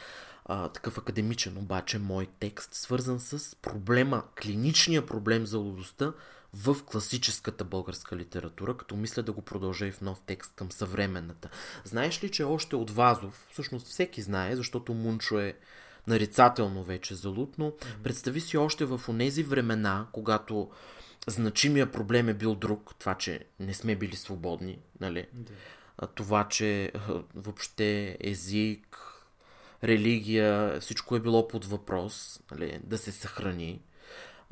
[0.48, 6.14] такъв академичен обаче мой текст, свързан с проблема, клиничния проблем за лудостта
[6.54, 11.50] в класическата българска литература, като мисля да го продължа и в нов текст към съвременната.
[11.84, 15.58] Знаеш ли, че още от Вазов, всъщност всеки знае, защото Мунчо е
[16.08, 20.72] нарицателно вече за луд, но представи си още в онези времена, когато
[21.28, 25.28] значимия проблем е бил друг, това, че не сме били свободни, нали?
[25.34, 25.54] Да.
[26.08, 26.92] Това, че
[27.36, 28.98] въобще език,
[29.84, 33.82] религия, всичко е било под въпрос, нали, да се съхрани.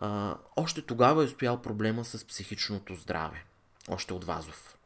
[0.01, 3.43] А, още тогава е стоял проблема с психичното здраве.
[3.89, 4.77] Още от Вазов.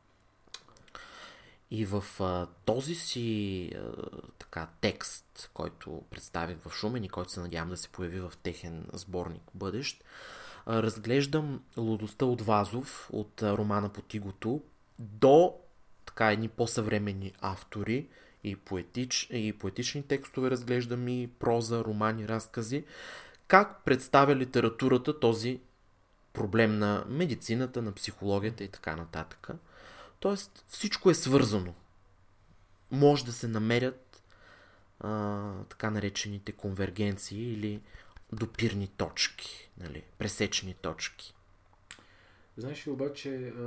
[1.71, 3.91] И в а, този си а,
[4.40, 8.85] така, текст, който представих в Шумен и който се надявам да се появи в техен
[8.94, 10.04] сборник бъдещ,
[10.65, 14.62] а, разглеждам лудостта от Вазов, от а, романа по Тигото,
[15.00, 15.56] до
[16.06, 18.08] така едни по-съвременни автори
[18.44, 22.85] и, поетич, и поетични текстове разглеждам и проза, романи, разкази.
[23.54, 25.62] Как представя литературата този
[26.33, 29.49] проблем на медицината, на психологията и така нататък.
[30.19, 31.73] Тоест всичко е свързано.
[32.91, 34.23] Може да се намерят
[34.99, 37.81] а, така наречените конвергенции или
[38.31, 41.33] допирни точки, нали, пресечни точки.
[42.58, 43.62] Знаеш ли обаче, а,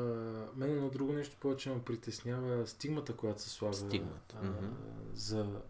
[0.57, 4.67] мен едно друго нещо повече ме притеснява стигмата, която се слага Стигмата, а, мгм.
[5.15, 5.61] за,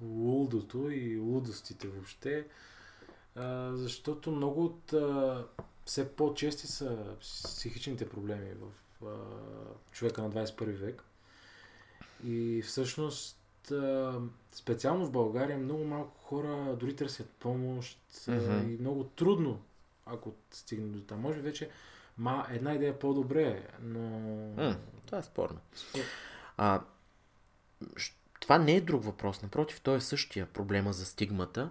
[0.00, 2.46] лудото и лудостите въобще,
[3.36, 5.44] а, защото много от а,
[5.84, 9.14] все по-чести са психичните проблеми в а,
[9.92, 11.04] човека на 21 век.
[12.24, 13.36] И всъщност
[14.52, 18.74] специално в България много малко хора дори търсят помощ mm-hmm.
[18.74, 19.62] и много трудно,
[20.06, 21.20] ако стигне до там.
[21.20, 21.70] Може вече
[22.18, 24.00] ма, една идея е по-добре, но...
[24.62, 24.76] Mm,
[25.06, 25.58] това е спорно.
[25.74, 26.00] Спор...
[26.56, 26.82] А,
[28.40, 29.42] това не е друг въпрос.
[29.42, 31.70] Напротив, той е същия проблема за стигмата.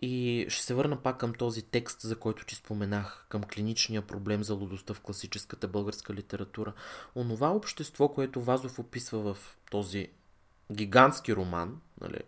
[0.00, 4.44] И ще се върна пак към този текст, за който ти споменах, към клиничния проблем
[4.44, 6.72] за лудостта в класическата българска литература.
[7.14, 10.08] Онова общество, което Вазов описва в този
[10.72, 12.20] гигантски роман, нали,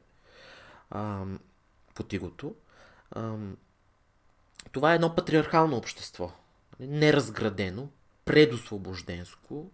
[0.90, 1.24] а,
[1.94, 2.54] Потигото,
[3.10, 3.34] а,
[4.72, 6.32] това е едно патриархално общество.
[6.80, 7.88] Неразградено,
[8.24, 9.70] предосвобожденско,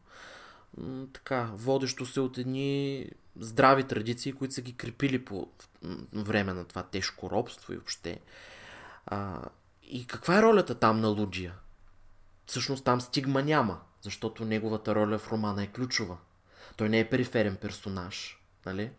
[1.13, 3.07] така, водещо се от едни
[3.41, 5.49] здрави традиции, които са ги крепили по
[6.13, 8.21] време на това тежко робство и въобще.
[9.07, 9.43] А,
[9.83, 11.55] и каква е ролята там на Луджия?
[12.47, 16.17] Всъщност там стигма няма, защото неговата роля в романа е ключова.
[16.77, 18.91] Той не е периферен персонаж, нали?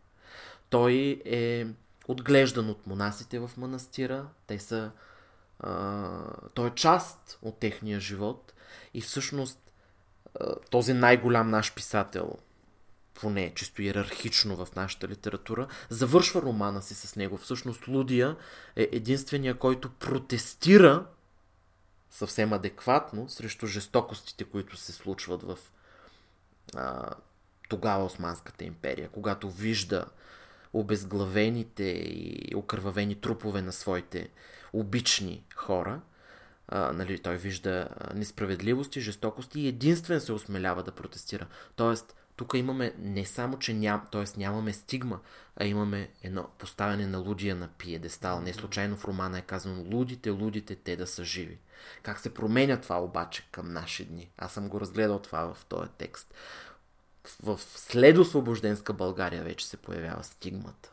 [0.69, 1.67] Той е
[2.07, 4.27] отглеждан от монасите в манастира.
[4.47, 4.91] Те са...
[5.59, 6.09] А,
[6.53, 8.53] той е част от техния живот
[8.93, 9.71] и всъщност
[10.69, 12.37] този най-голям наш писател,
[13.15, 17.37] поне чисто иерархично в нашата литература, завършва романа си с него.
[17.37, 18.35] Всъщност Лудия
[18.75, 21.05] е единствения, който протестира
[22.11, 25.57] съвсем адекватно срещу жестокостите, които се случват в
[26.75, 27.09] а,
[27.69, 30.05] тогава Османската империя, когато вижда
[30.73, 34.29] обезглавените и окървавени трупове на своите
[34.73, 36.01] обични хора–
[36.67, 41.47] а, нали, той вижда несправедливости, жестокости и единствен се осмелява да протестира.
[41.75, 44.39] Тоест, тук имаме не само, че ням, т.е.
[44.39, 45.19] нямаме стигма,
[45.57, 48.41] а имаме едно поставяне на лудия на пиедестал.
[48.41, 51.57] Не случайно в романа е казано лудите, лудите, те да са живи.
[52.03, 54.29] Как се променя това обаче към наши дни?
[54.37, 56.33] Аз съм го разгледал това в този текст.
[57.43, 60.91] В следосвобожденска България вече се появява стигмата.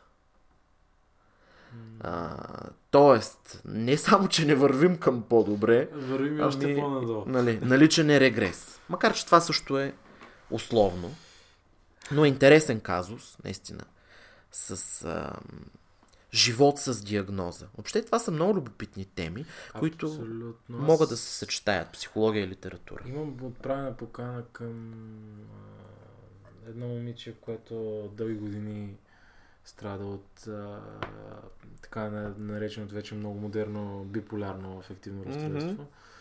[1.99, 2.37] А,
[2.91, 7.23] тоест, не само, че не вървим към по-добре, вървим ами, още по-надолу.
[7.27, 8.81] Нали, наличен е регрес.
[8.89, 9.93] Макар, че това също е
[10.51, 11.15] условно,
[12.13, 13.83] но е интересен казус, наистина,
[14.51, 15.33] с а,
[16.33, 17.67] живот с диагноза.
[17.77, 19.45] Въобще това са много любопитни теми,
[19.79, 20.77] които Абсолютно.
[20.77, 21.91] могат да се съчетаят.
[21.91, 23.03] Психология и литература.
[23.05, 24.93] Имам отправена покана към
[26.65, 28.97] а, едно момиче, което дълги години
[29.65, 30.81] страда от а,
[31.81, 35.83] така нареченото вече много модерно биполярно афективно разстройство.
[35.83, 36.12] Mm-hmm.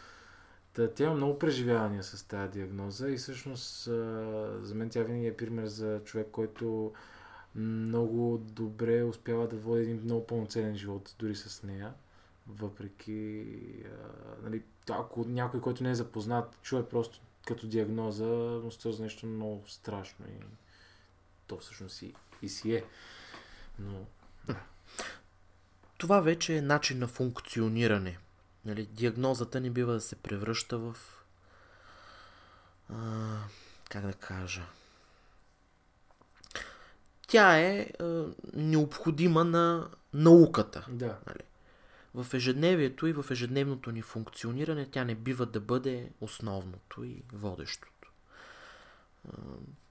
[0.73, 3.85] Та, тя има много преживявания с тази диагноза и всъщност
[4.63, 6.93] за мен тя винаги е пример за човек, който
[7.55, 11.95] много добре успява да води един много пълноценен живот дори с нея.
[12.47, 13.47] Въпреки,
[13.85, 19.27] а, нали, ако някой, който не е запознат, чуе просто като диагноза, но за нещо
[19.27, 20.45] много страшно и
[21.47, 22.85] то всъщност и, и си е.
[23.79, 24.07] Но.
[25.99, 28.19] Това вече е начин на функциониране.
[28.65, 30.97] Нали, диагнозата не бива да се превръща в.
[32.89, 33.39] А,
[33.91, 34.67] как да кажа?
[37.27, 40.87] Тя е а, необходима на науката.
[40.89, 41.19] Да.
[41.27, 41.43] Нали?
[42.15, 47.93] В ежедневието и в ежедневното ни функциониране тя не бива да бъде основното и водещото.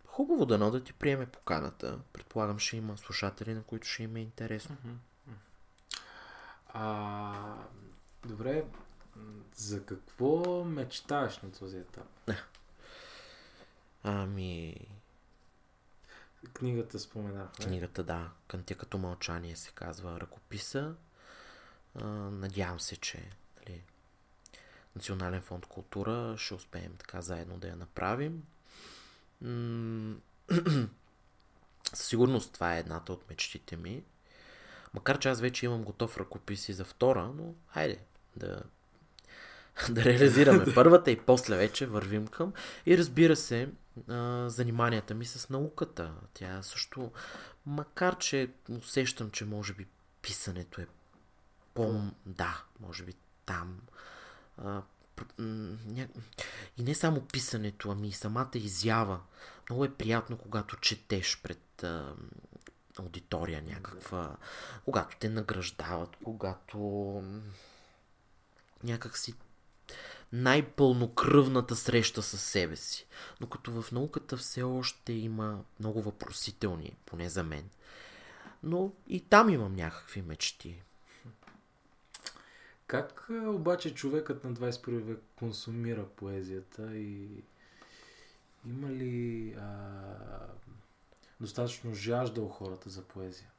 [0.05, 1.99] Хубаво дано да ти приеме поканата.
[2.13, 4.77] Предполагам, ще има слушатели, на които ще им е интересно.
[6.73, 7.55] А,
[8.25, 8.65] добре,
[9.55, 12.07] за какво мечтаеш на този етап?
[14.03, 14.75] Ами...
[16.53, 17.51] Книгата споменах.
[17.51, 18.31] Книгата, да.
[18.47, 20.95] Кънтя като мълчание се казва ръкописа.
[21.95, 23.83] А, надявам се, че нали,
[24.95, 28.43] Национален фонд култура ще успеем така заедно да я направим.
[31.93, 34.03] Със сигурност това е едната от мечтите ми.
[34.93, 37.99] Макар че аз вече имам готов ръкопис и за втора, но хайде
[38.35, 38.61] да,
[39.89, 42.53] да реализираме първата и после вече вървим към.
[42.85, 43.69] И разбира се,
[44.47, 46.11] заниманията ми с науката.
[46.33, 47.11] Тя също,
[47.65, 49.87] макар че усещам, че може би
[50.21, 50.87] писането е
[51.73, 52.01] по...
[52.25, 53.13] Да, може би
[53.45, 53.81] там
[56.77, 59.19] и не само писането, ами и самата изява.
[59.69, 61.85] Много е приятно, когато четеш пред
[62.99, 64.35] аудитория някаква,
[64.85, 66.77] когато те награждават, когато
[68.83, 69.33] някак си
[70.33, 73.07] най-пълнокръвната среща със себе си.
[73.41, 77.69] Но като в науката все още има много въпросителни, поне за мен.
[78.63, 80.83] но и там имам някакви мечти.
[82.87, 87.43] Как е, обаче човекът на 21 век консумира поезията и
[88.65, 89.67] има ли а,
[91.39, 93.49] достатъчно жажда у хората за поезия?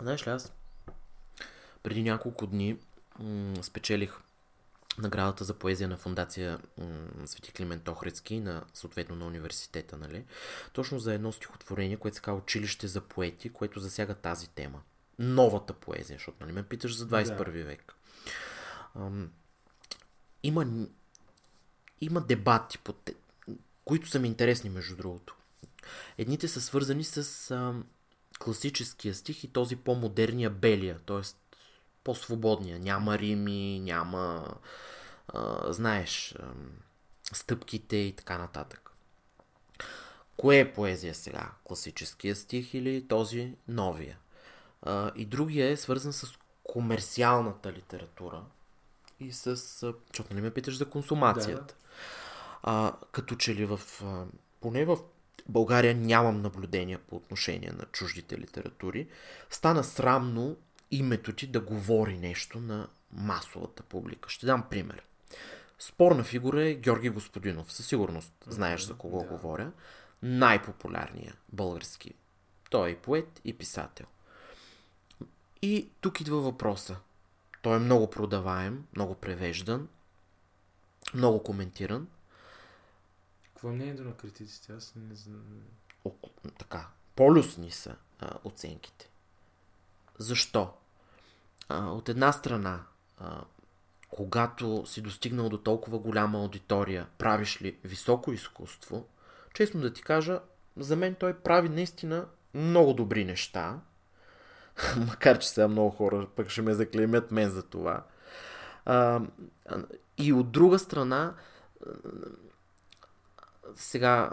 [0.00, 0.52] Знаеш ли, аз
[1.88, 2.78] преди няколко дни
[3.18, 4.18] м- спечелих
[4.98, 10.24] наградата за поезия на фундация м- Свети Климент Охридски, на, съответно на университета, нали?
[10.72, 14.82] Точно за едно стихотворение, което се казва Училище за поети, което засяга тази тема.
[15.18, 17.64] Новата поезия, защото нали ме питаш за 21 да.
[17.64, 17.94] век.
[18.94, 19.30] Ам,
[20.42, 20.86] има,
[22.00, 23.14] има дебати, по те,
[23.84, 25.36] които са ми интересни, между другото.
[26.18, 27.84] Едните са свързани с ам,
[28.38, 31.47] класическия стих и този по-модерния белия, т.е.
[32.08, 32.78] по-свободния.
[32.78, 34.54] Няма рими, няма,
[35.28, 36.42] а, знаеш, а,
[37.32, 38.90] стъпките и така нататък.
[40.36, 41.50] Кое е поезия сега?
[41.64, 44.18] Класическия стих или този новия?
[44.82, 48.42] А, и другия е свързан с комерциалната литература
[49.20, 49.56] и с...
[49.56, 51.74] Защото не ме питаш за консумацията.
[51.74, 51.74] Да.
[52.62, 53.80] А, като че ли в...
[54.60, 54.98] Поне в
[55.48, 59.08] България нямам наблюдения по отношение на чуждите литератури.
[59.50, 60.56] Стана срамно
[60.90, 64.30] името ти да говори нещо на масовата публика.
[64.30, 65.02] Ще дам пример.
[65.78, 67.72] Спорна фигура е Георги Господинов.
[67.72, 69.28] Със сигурност знаеш за кого да.
[69.28, 69.72] говоря.
[70.22, 72.14] Най-популярният български.
[72.70, 74.06] Той е поет и писател.
[75.62, 76.96] И тук идва въпроса.
[77.62, 79.88] Той е много продаваем, много превеждан,
[81.14, 82.08] много коментиран.
[83.42, 84.72] Какво е мнението на критиците?
[84.72, 85.62] Аз не знам.
[86.04, 86.10] О,
[86.58, 86.88] така.
[87.16, 89.10] Полюсни са а, оценките.
[90.18, 90.77] Защо?
[91.70, 92.80] От една страна,
[93.18, 93.40] а,
[94.08, 99.06] когато си достигнал до толкова голяма аудитория, правиш ли високо изкуство,
[99.54, 100.40] честно да ти кажа,
[100.76, 103.80] за мен той прави наистина много добри неща,
[104.96, 108.04] макар че сега много хора пък ще ме заклеймят мен за това.
[108.84, 109.20] А,
[110.18, 111.34] и от друга страна,
[113.74, 114.30] сега,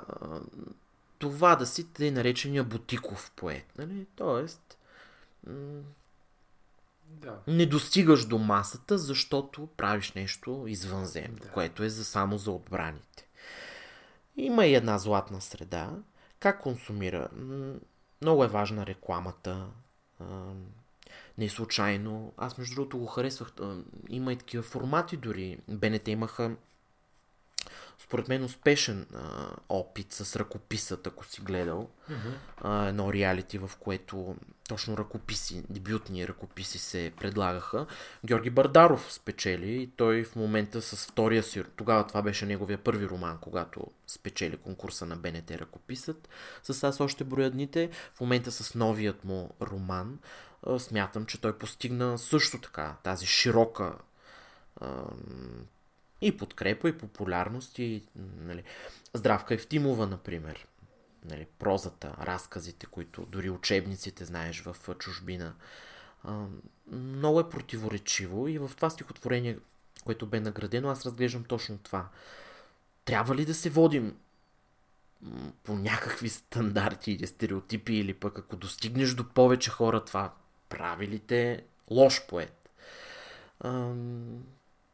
[1.20, 4.08] това да си тъй наречения бутиков поет, нали?
[4.16, 4.78] Тоест,
[7.08, 7.40] да.
[7.48, 11.50] не достигаш до масата, защото правиш нещо извънземно, да.
[11.50, 13.28] което е за само за отбраните.
[14.38, 15.92] Има и една златна среда.
[16.40, 17.30] Как консумира?
[18.22, 19.68] Много е важна рекламата,
[21.38, 22.34] не случайно.
[22.38, 23.52] Аз, между другото, го харесвах.
[24.10, 25.58] Има и такива формати дори.
[25.68, 26.56] БНТ имаха
[28.00, 31.90] според мен успешен а, опит с ръкописът, ако си гледал.
[32.12, 32.34] Mm-hmm.
[32.58, 34.36] А, едно реалити, в което
[34.70, 37.86] точно ръкописи, дебютни ръкописи се предлагаха.
[38.26, 43.10] Георги Бардаров спечели и той в момента с втория си, тогава това беше неговия първи
[43.10, 46.30] роман, когато спечели конкурса на БНТ ръкописът.
[46.64, 47.90] С аз още броя дните.
[48.14, 50.20] В момента с новият му роман
[50.78, 53.96] смятам, че той постигна също така тази широка
[56.22, 58.04] и подкрепа, и популярност, и
[58.40, 58.64] нали,
[59.14, 60.68] Здравка Евтимова, например.
[61.26, 65.54] Нали, прозата, разказите, които дори учебниците знаеш в чужбина.
[66.24, 66.46] А,
[66.92, 69.58] много е противоречиво и в това стихотворение,
[70.06, 72.10] което бе наградено, аз разглеждам точно това.
[73.06, 74.18] Трябва ли да се водим
[75.64, 80.34] по някакви стандарти или стереотипи, или пък ако достигнеш до повече хора, това
[80.70, 82.70] прави ли те лош поет?
[83.60, 83.94] А,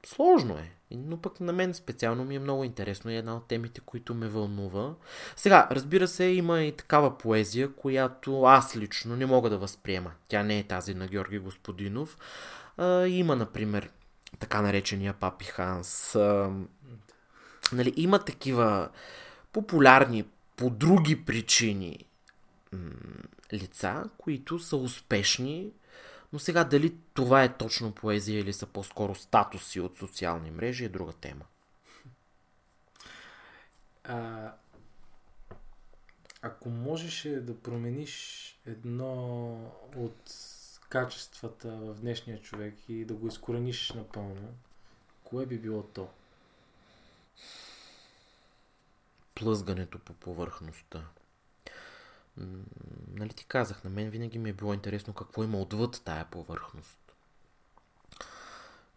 [0.05, 0.71] сложно е.
[0.91, 4.27] Но пък на мен специално ми е много интересно и една от темите, които ме
[4.27, 4.93] вълнува.
[5.35, 10.11] Сега, разбира се, има и такава поезия, която аз лично не мога да възприема.
[10.27, 12.17] Тя не е тази на Георги Господинов.
[12.77, 13.89] А, има, например,
[14.39, 16.15] така наречения Папи Ханс.
[16.15, 16.51] А,
[17.73, 18.89] нали, има такива
[19.53, 20.25] популярни
[20.55, 22.05] по други причини
[23.53, 25.71] лица, които са успешни
[26.33, 30.89] но сега дали това е точно поезия или са по-скоро статуси от социални мрежи е
[30.89, 31.45] друга тема.
[34.03, 34.51] А,
[36.41, 39.53] ако можеше да промениш едно
[39.95, 40.33] от
[40.89, 44.53] качествата в днешния човек и да го изкорениш напълно,
[45.23, 46.09] кое би било то?
[49.35, 51.03] Плъзгането по повърхността
[53.13, 56.97] нали ти казах, на мен винаги ми е било интересно какво има отвъд тая повърхност.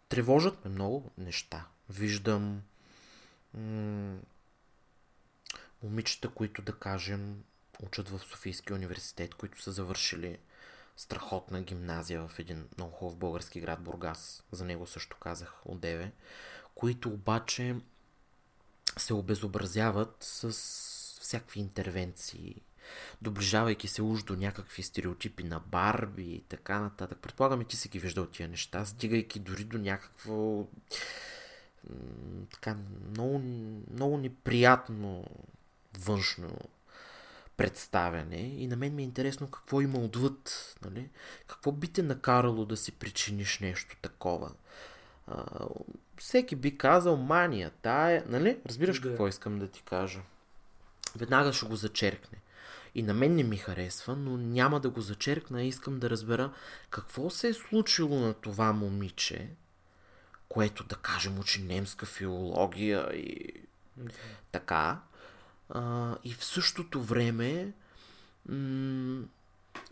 [0.09, 1.67] Тревожат ме много неща.
[1.89, 2.61] Виждам
[3.53, 4.17] м-
[5.83, 7.43] момичета, които да кажем
[7.83, 10.39] учат в Софийския университет, които са завършили
[10.97, 14.43] страхотна гимназия в един много хубав български град Бургас.
[14.51, 16.11] За него също казах отдеве.
[16.75, 17.75] Които обаче
[18.97, 20.51] се обезобразяват с
[21.21, 22.61] всякакви интервенции,
[23.21, 27.17] доближавайки се уж до някакви стереотипи на Барби и така нататък.
[27.21, 30.65] Предполагам и ти си ги виждал тия неща, стигайки дори до някакво
[32.51, 32.75] така
[33.09, 33.39] много,
[33.93, 35.25] много неприятно
[35.99, 36.57] външно
[37.57, 40.75] представяне и на мен ми е интересно какво има отвъд.
[40.85, 41.09] Нали?
[41.47, 44.51] Какво би те накарало да си причиниш нещо такова?
[45.27, 45.45] А,
[46.17, 48.59] всеки би казал мания, тая, нали?
[48.65, 49.09] Разбираш да.
[49.09, 50.19] какво искам да ти кажа?
[51.15, 52.37] Веднага ще го зачеркне.
[52.95, 55.63] И на мен не ми харесва, но няма да го зачеркна.
[55.63, 56.51] Искам да разбера
[56.89, 59.49] какво се е случило на това момиче,
[60.49, 63.53] което да кажем учи немска филология и
[63.99, 64.11] okay.
[64.51, 65.01] така.
[65.69, 67.73] А, и в същото време
[68.49, 69.23] м-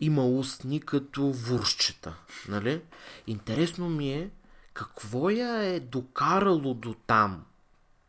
[0.00, 2.14] има устни като вурщета.
[2.48, 2.82] Нали?
[3.26, 4.30] Интересно ми е
[4.72, 7.44] какво я е докарало до там.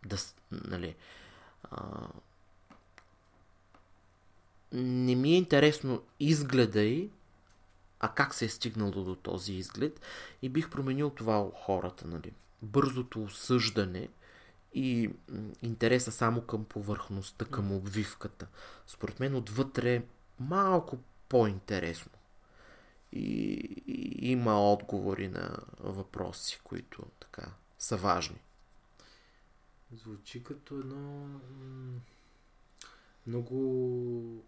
[0.06, 0.18] Да,
[0.52, 0.96] нали,
[1.72, 2.08] а,
[4.76, 7.10] не ми е интересно изгледа й,
[8.00, 10.02] а как се е стигнало до този изглед
[10.42, 12.08] и бих променил това у хората.
[12.08, 12.34] Нали.
[12.62, 14.10] Бързото осъждане
[14.74, 15.10] и
[15.62, 18.48] интереса само към повърхността, към обвивката.
[18.88, 20.04] Според мен отвътре е
[20.40, 20.98] малко
[21.30, 22.12] по-интересно.
[23.12, 23.24] И,
[23.88, 28.40] и има отговори на въпроси, които така са важни.
[29.94, 31.28] Звучи като едно
[33.28, 34.44] много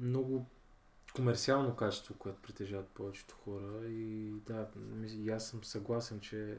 [0.00, 0.46] много
[1.14, 3.86] комерциално качество, което притежават повечето хора.
[3.88, 4.68] И да,
[5.06, 6.58] и аз съм съгласен, че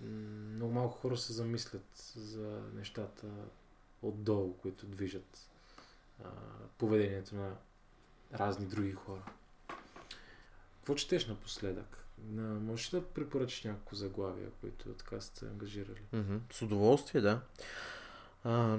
[0.00, 3.26] много малко хора се замислят за нещата
[4.02, 5.50] отдолу, които движат
[6.24, 6.28] а,
[6.78, 7.56] поведението на
[8.34, 9.22] разни други хора.
[10.76, 12.06] Какво четеш напоследък?
[12.18, 16.02] На, можеш да препоръчаш някакво заглавие, които така сте ангажирали?
[16.14, 16.52] Mm-hmm.
[16.52, 17.40] С удоволствие, да.
[18.44, 18.78] А,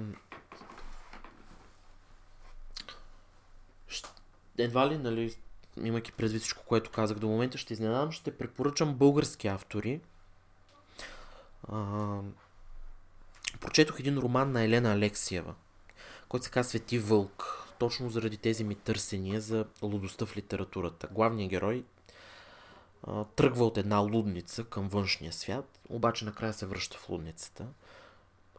[4.58, 5.34] едва ли, нали,
[5.84, 10.00] имайки предвид всичко, което казах до момента, ще изненадам, ще препоръчам български автори.
[11.68, 12.18] А,
[13.60, 15.54] прочетох един роман на Елена Алексиева,
[16.28, 21.08] който се казва Свети вълк, точно заради тези ми търсения за лудостта в литературата.
[21.10, 21.84] Главният герой
[23.06, 27.66] а, тръгва от една лудница към външния свят, обаче накрая се връща в лудницата.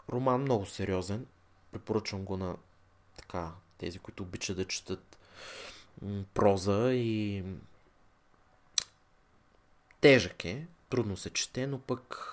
[0.10, 1.26] Роман много сериозен,
[1.72, 2.56] препоръчвам го на
[3.18, 5.18] така, тези, които обичат да четат
[6.34, 7.44] проза и
[10.02, 12.30] тежък е, трудно се чете, но пък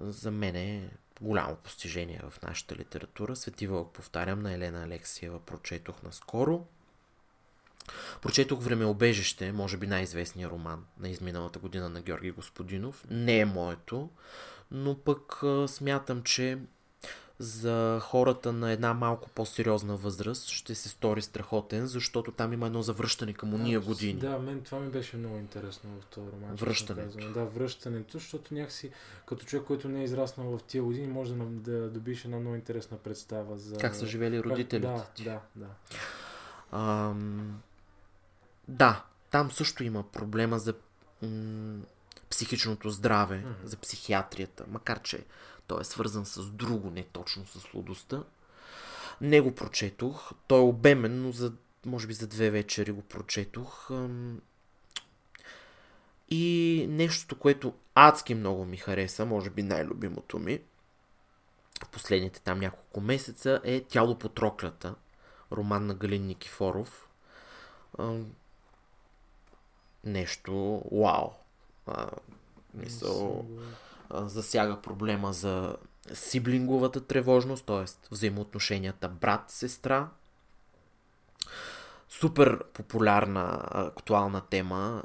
[0.00, 3.36] за мен е голямо постижение в нашата литература.
[3.36, 6.66] Свети Вълк, повтарям, на Елена Алексиева прочетох наскоро.
[8.22, 13.04] Прочетох Времеобежище, може би най-известният роман на изминалата година на Георги Господинов.
[13.10, 14.10] Не е моето,
[14.70, 16.58] но пък смятам, че
[17.38, 22.82] за хората на една малко по-сериозна възраст ще се стори страхотен, защото там има едно
[22.82, 24.20] завръщане към уния години.
[24.20, 26.56] Да, мен това ми беше много интересно в този роман.
[26.56, 27.32] Връщането.
[27.32, 28.90] Да, връщането, защото някакси
[29.26, 32.56] като човек, който не е израснал в тия години, може да, да добиеш една много
[32.56, 33.76] интересна представа за...
[33.76, 35.68] Как са живели родителите Да, да, да.
[36.78, 37.60] Ам...
[38.68, 40.74] Да, там също има проблема за
[41.22, 41.82] м-
[42.30, 43.66] психичното здраве, mm-hmm.
[43.66, 45.24] за психиатрията, макар че
[45.66, 48.22] той е свързан с друго, не точно с лудостта.
[49.20, 50.32] Не го прочетох.
[50.46, 51.52] Той е обемен, но за,
[51.86, 53.90] може би за две вечери го прочетох.
[56.30, 60.60] И нещото, което адски много ми хареса, може би най-любимото ми,
[61.84, 64.94] в последните там няколко месеца, е Тяло по троклята,
[65.52, 67.08] роман на Галин Никифоров.
[70.04, 71.30] Нещо вау.
[72.74, 73.46] Мисъл,
[74.10, 75.76] засяга проблема за
[76.12, 77.84] сиблинговата тревожност, т.е.
[78.10, 80.08] взаимоотношенията брат-сестра.
[82.08, 85.02] Супер популярна актуална тема,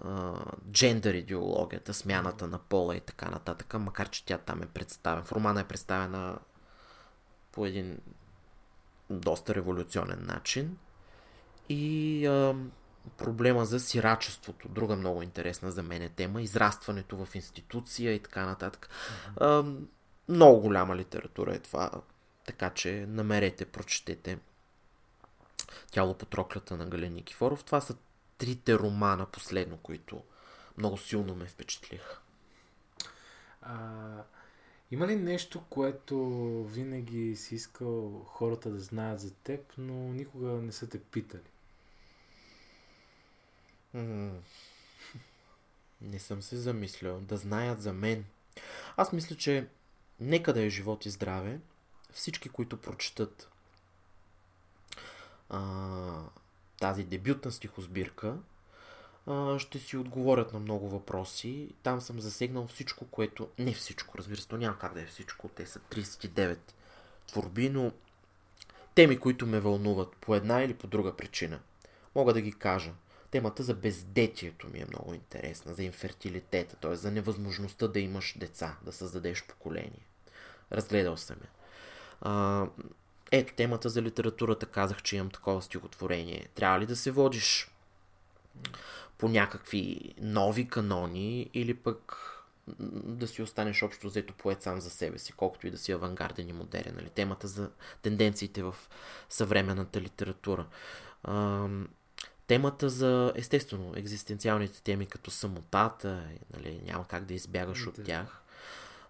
[0.71, 5.23] джендър идеологията, смяната на пола и така нататък, макар че тя там е представена.
[5.23, 6.37] В романа е представена
[7.51, 7.97] по един
[9.09, 10.77] доста революционен начин.
[11.69, 12.27] И
[13.17, 18.45] проблема за сирачеството, друга много интересна за мен е тема, израстването в институция и така
[18.45, 18.89] нататък.
[18.89, 19.79] Mm-hmm.
[20.29, 21.91] А, много голяма литература е това,
[22.45, 24.37] така че намерете, прочетете
[25.91, 27.63] Тяло по троклята на Гален Никифоров.
[27.63, 27.95] Това са
[28.37, 30.21] трите романа последно, които
[30.77, 32.19] много силно ме впечатлиха.
[33.61, 33.75] А,
[34.91, 36.17] има ли нещо, което
[36.63, 41.50] винаги си искал хората да знаят за теб, но никога не са те питали?
[46.01, 47.19] Не съм се замислял.
[47.19, 48.25] Да знаят за мен.
[48.97, 49.67] Аз мисля, че
[50.19, 51.59] нека да е живот и здраве.
[52.13, 53.49] Всички, които прочитат
[55.49, 55.59] а,
[56.79, 58.37] тази дебютна стихосбирка,
[59.27, 61.69] а, ще си отговорят на много въпроси.
[61.83, 63.49] Там съм засегнал всичко, което...
[63.59, 65.49] Не всичко, разбира се, то няма как да е всичко.
[65.49, 66.57] Те са 39
[67.27, 67.91] творби, но
[68.95, 71.59] теми, които ме вълнуват по една или по друга причина.
[72.15, 72.91] Мога да ги кажа.
[73.31, 76.95] Темата за бездетието ми е много интересна, за инфертилитета, т.е.
[76.95, 80.05] за невъзможността да имаш деца, да създадеш поколение.
[80.71, 81.49] Разгледал съм я.
[82.21, 82.65] А,
[83.31, 86.47] ето темата за литературата, казах, че имам такова стихотворение.
[86.55, 87.71] Трябва ли да се водиш
[89.17, 92.15] по някакви нови канони или пък
[93.03, 96.49] да си останеш общо взето поет сам за себе си, колкото и да си авангарден
[96.49, 96.95] и модерен.
[96.95, 97.09] Нали?
[97.09, 97.71] Темата за
[98.01, 98.75] тенденциите в
[99.29, 100.65] съвременната литература.
[101.23, 101.67] А,
[102.51, 106.23] темата за, естествено, екзистенциалните теми като самотата,
[106.53, 108.41] нали, няма как да избягаш от тях.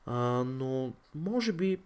[0.06, 0.14] А,
[0.44, 1.80] но, може би,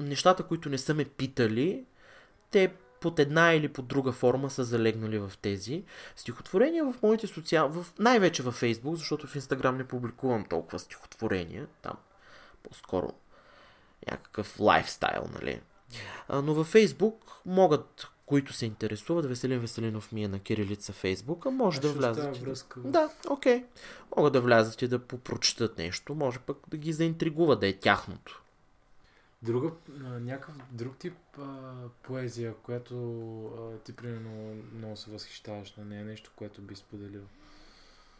[0.00, 1.84] нещата, които не са ме питали,
[2.50, 5.84] те под една или под друга форма са залегнали в тези
[6.16, 7.68] стихотворения в моите социал...
[7.68, 7.86] В...
[7.98, 11.66] Най-вече във Фейсбук, защото в Инстаграм не публикувам толкова стихотворения.
[11.82, 11.94] Там
[12.62, 13.12] по-скоро
[14.10, 15.60] някакъв лайфстайл, нали?
[16.28, 21.46] А, но във Фейсбук могат, които се интересуват, Веселин Веселинов ми е на кирилица Фейсбук,
[21.46, 22.36] а може а да влязат.
[22.36, 22.80] Връзка.
[22.80, 23.58] Да, окей.
[23.58, 23.64] Okay.
[24.16, 28.42] Могат да влязат и да попрочитат нещо, може пък да ги заинтригува да е тяхното.
[29.42, 29.70] Друга,
[30.00, 31.72] някакъв друг тип а,
[32.02, 32.94] поезия, която
[33.46, 37.22] а, ти примерно много се възхищаваш на нея, нещо, което би споделил.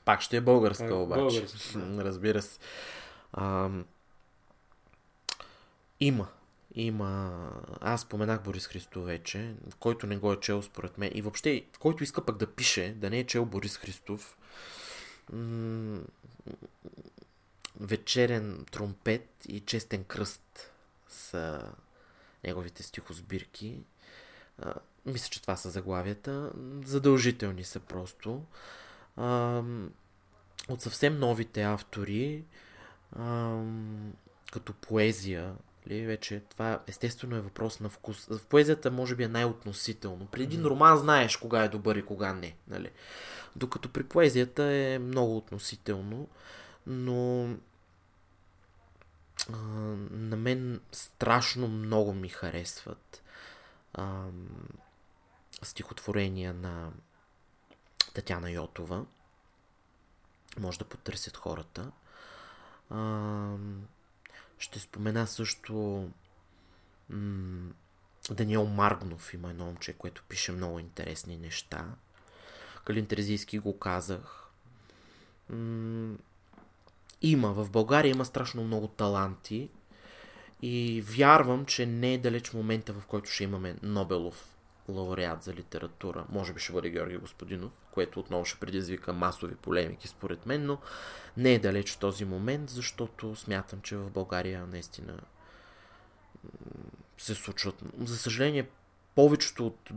[0.04, 1.20] Пак ще е българска Пак, обаче.
[1.20, 2.04] Българска, да.
[2.04, 2.58] Разбира се.
[3.32, 3.70] А,
[6.00, 6.28] има.
[6.78, 7.50] Има.
[7.80, 11.10] Аз споменах Борис Христо вече, който не го е чел според мен.
[11.14, 14.38] И въобще, който иска пък да пише, да не е чел Борис Христов,
[15.32, 16.00] м-
[17.80, 20.70] вечерен тромпет и честен кръст
[21.08, 21.72] са
[22.44, 23.80] неговите стихосбирки.
[24.58, 24.74] А,
[25.06, 26.52] мисля, че това са заглавията.
[26.84, 28.44] Задължителни са просто.
[29.16, 29.62] А,
[30.68, 32.44] от съвсем новите автори,
[33.12, 33.62] а,
[34.52, 35.54] като поезия,
[35.88, 38.26] ли, вече това естествено е въпрос на вкус.
[38.26, 40.26] В поезията може би е най-относително.
[40.26, 42.56] При един роман знаеш кога е добър и кога не.
[42.68, 42.90] Нали?
[43.56, 46.28] Докато при поезията е много относително,
[46.86, 47.44] но
[49.52, 49.56] а,
[50.10, 53.22] на мен страшно много ми харесват
[53.94, 54.24] а,
[55.62, 56.90] стихотворения на
[58.14, 59.04] Татяна Йотова.
[60.58, 61.90] Може да потърсят хората.
[62.90, 63.54] А,
[64.58, 66.08] ще спомена също
[67.10, 67.72] м-
[68.30, 71.86] Даниел Маргнов има едно момче, което пише много интересни неща.
[72.84, 74.50] Калин Терезийски го казах.
[75.50, 76.16] М-
[77.22, 77.52] има.
[77.52, 79.70] В България има страшно много таланти
[80.62, 84.57] и вярвам, че не е далеч момента, в който ще имаме Нобелов
[84.88, 86.26] лауреат за литература.
[86.28, 90.78] Може би ще бъде Георги Господинов, което отново ще предизвика масови полемики според мен, но
[91.36, 95.20] не е далеч този момент, защото смятам, че в България наистина
[97.18, 97.82] се случват.
[98.00, 98.68] За съжаление,
[99.14, 99.90] повечето от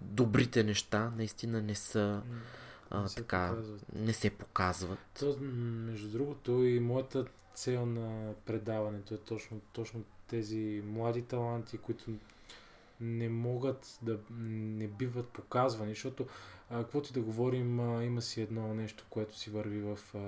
[0.00, 2.22] добрите неща наистина не са
[2.90, 3.94] а, не се така, показват.
[3.94, 4.98] не се показват.
[5.18, 12.10] То, между другото, и моята цел на предаването е точно, точно тези млади таланти, които
[13.00, 16.26] не могат да не биват показвани, защото
[16.70, 20.18] каквото и да говорим, а, има си едно нещо, което си върви в а,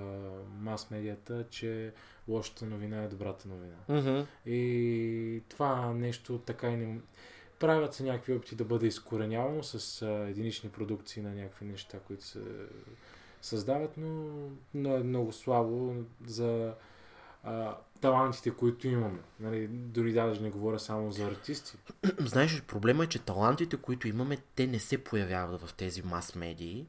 [0.59, 1.93] мас-медията, че
[2.27, 3.75] лошата новина е добрата новина.
[3.89, 4.25] Mm-hmm.
[4.45, 6.99] И това нещо така и не,
[7.59, 12.25] Правят се някакви опити да бъде изкоренявано с а, единични продукции на някакви неща, които
[12.25, 12.39] се
[13.41, 14.31] създават, но,
[14.73, 15.95] но е много слабо
[16.25, 16.73] за
[17.43, 19.19] а, талантите, които имаме.
[19.39, 21.77] Нали, дори даже не говоря само за артисти.
[22.19, 26.87] Знаеш, проблема е, че талантите, които имаме, те не се появяват в тези мас-медии.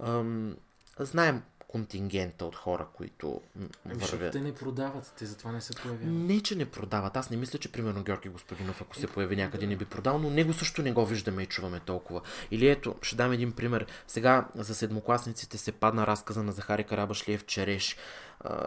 [0.00, 0.56] Ам,
[0.98, 3.40] знаем контингента от хора, които
[3.86, 4.32] ами, вървят.
[4.32, 6.14] те не продават, те затова не се появяват.
[6.14, 7.16] Не, че не продават.
[7.16, 10.30] Аз не мисля, че примерно Георги Господинов, ако се появи някъде, не би продал, но
[10.30, 12.20] него също не го виждаме и чуваме толкова.
[12.50, 13.86] Или ето, ще дам един пример.
[14.06, 17.96] Сега за седмокласниците се падна разказа на Захари Карабашлиев Череш.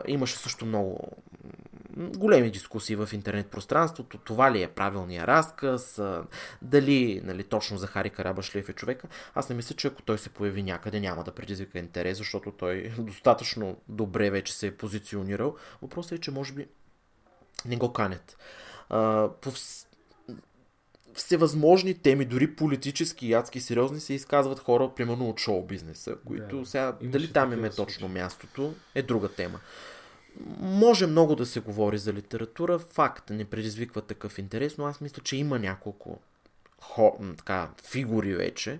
[0.07, 1.11] Имаше също много
[1.97, 4.17] големи дискусии в интернет пространството.
[4.17, 5.99] Това ли е правилния разказ?
[5.99, 6.23] А,
[6.61, 9.07] дали нали, точно Захари Карабашлиев е човека?
[9.35, 12.93] Аз не мисля, че ако той се появи някъде, няма да предизвика интерес, защото той
[12.97, 15.55] достатъчно добре вече се е позиционирал.
[15.81, 16.67] Въпросът е, че може би
[17.65, 18.37] не го канят.
[18.89, 19.51] А, по
[21.15, 26.59] всевъзможни теми, дори политически и адски сериозни, се изказват хора, примерно от шоу бизнеса, които
[26.59, 29.59] да, сега, дали там им е точно мястото, е друга тема.
[30.59, 35.21] Може много да се говори за литература, факт не предизвиква такъв интерес, но аз мисля,
[35.23, 36.19] че има няколко
[36.81, 38.79] хо, така, фигури вече,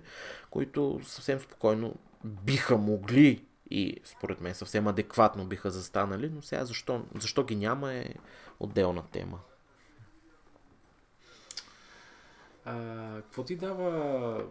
[0.50, 7.04] които съвсем спокойно биха могли и според мен съвсем адекватно биха застанали, но сега защо,
[7.20, 8.06] защо ги няма е
[8.60, 9.38] отделна тема.
[12.66, 14.44] А, какво ти дава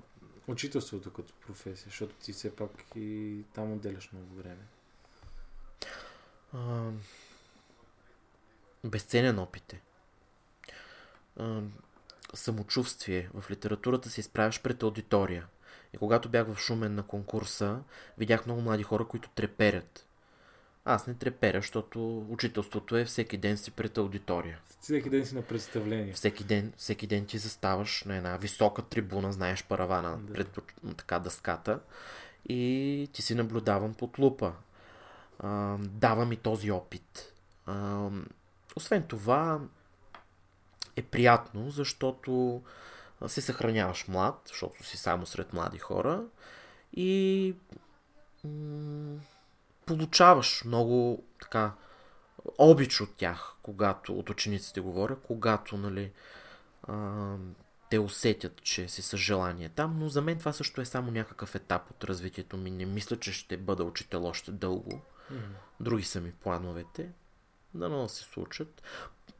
[0.47, 4.65] учителството като професия, защото ти все пак и там отделяш много време?
[6.53, 6.91] А,
[8.83, 9.81] безценен опит е.
[11.39, 11.61] А,
[12.33, 13.29] самочувствие.
[13.33, 15.47] В литературата се изправяш пред аудитория.
[15.93, 17.83] И когато бях в Шумен на конкурса,
[18.17, 20.04] видях много млади хора, които треперят.
[20.85, 24.59] Аз не треперя, защото учителството е всеки ден си пред аудитория.
[24.81, 26.13] Всеки ден си на представление.
[26.13, 30.33] Всеки ден, всеки ден ти заставаш на една висока трибуна, знаеш паравана Да.
[30.33, 30.59] пред
[30.97, 31.79] така дъската
[32.49, 34.53] и ти си наблюдавам под лупа.
[35.39, 37.33] А, дава ми този опит.
[37.65, 38.09] А,
[38.75, 39.59] освен това
[40.95, 42.61] е приятно, защото
[43.27, 46.23] се съхраняваш млад, защото си само сред млади хора
[46.93, 47.55] и
[48.43, 49.19] м-
[49.85, 51.71] получаваш много така
[52.57, 56.11] обич от тях, когато, от учениците говоря, когато, нали,
[56.83, 57.35] а,
[57.89, 61.55] те усетят, че си с желание там, но за мен това също е само някакъв
[61.55, 62.71] етап от развитието ми.
[62.71, 65.01] Не мисля, че ще бъда учител още дълго.
[65.79, 67.09] Други са ми плановете.
[67.73, 68.81] Да не се случат.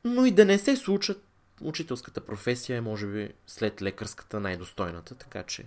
[0.03, 1.23] Но и да не се случат,
[1.61, 5.65] учителската професия е, може би, след лекарската най-достойната, така че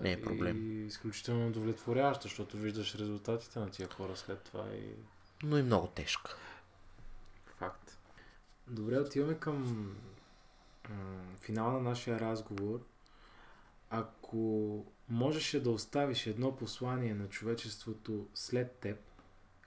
[0.00, 0.56] Не е проблем.
[0.56, 4.94] И изключително удовлетворяваща, защото виждаш резултатите на тия хора след това и
[5.42, 6.36] но и много тежка.
[7.46, 7.98] факт.
[8.66, 9.86] Добре, отиваме към
[10.88, 10.94] м,
[11.40, 12.80] финала на нашия разговор.
[13.90, 18.98] Ако можеше да оставиш едно послание на човечеството след теб,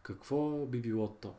[0.04, 1.36] какво би било то?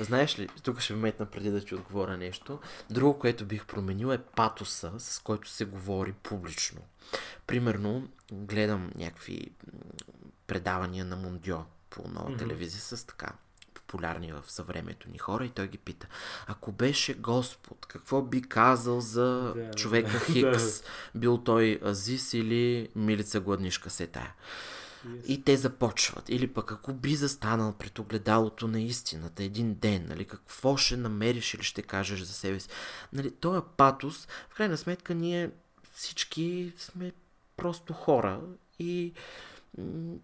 [0.00, 2.58] Знаеш ли, тук ще вметна преди да ти отговоря нещо.
[2.90, 6.80] Друго, което бих променил е патоса, с който се говори публично.
[7.46, 9.50] Примерно, гледам някакви
[10.46, 11.56] предавания на Мундио
[11.90, 12.38] по нова Мгм.
[12.38, 13.32] телевизия с така
[13.74, 16.06] популярни в съвремето ни хора и той ги пита,
[16.46, 20.82] ако беше Господ, какво би казал за Да, човека да, Хикс?
[21.14, 24.34] Бил той Азис или Милица Гладнишка се тая?
[25.26, 26.28] И те започват.
[26.28, 31.54] Или пък ако би застанал пред огледалото на истината един ден, нали, какво ще намериш
[31.54, 32.68] или ще кажеш за себе си.
[33.12, 35.50] Нали, този патос, в крайна сметка ние
[35.92, 37.12] всички сме
[37.56, 38.40] просто хора
[38.78, 39.12] и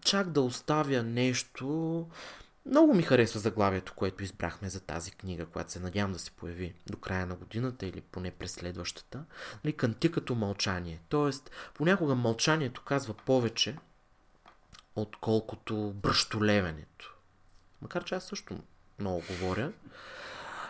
[0.01, 2.07] чак да оставя нещо...
[2.69, 6.73] Много ми харесва заглавието, което избрахме за тази книга, която се надявам да се появи
[6.89, 9.25] до края на годината или поне през следващата.
[9.63, 11.01] Нали, канти като мълчание.
[11.09, 13.75] Тоест, понякога мълчанието казва повече,
[14.95, 17.15] отколкото бръщолевенето.
[17.81, 18.59] Макар че аз също
[18.99, 19.71] много говоря.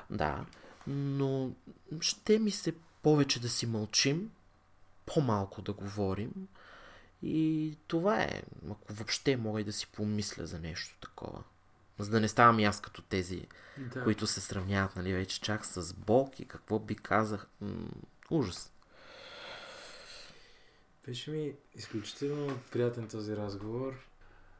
[0.10, 0.46] Да.
[0.88, 1.52] Но
[2.02, 2.74] ще ми се
[3.04, 4.32] повече да си мълчим,
[5.06, 6.32] по-малко да говорим.
[7.24, 11.44] И това е, ако въобще мога и да си помисля за нещо такова.
[12.00, 13.48] За да не ставам и аз като тези,
[13.78, 14.04] Да.
[14.04, 17.48] които се сравняват, нали, вече чак с Бог и какво би казах.
[17.62, 17.88] М-
[18.30, 18.72] ужас.
[21.06, 23.94] Беше ми изключително приятен този разговор.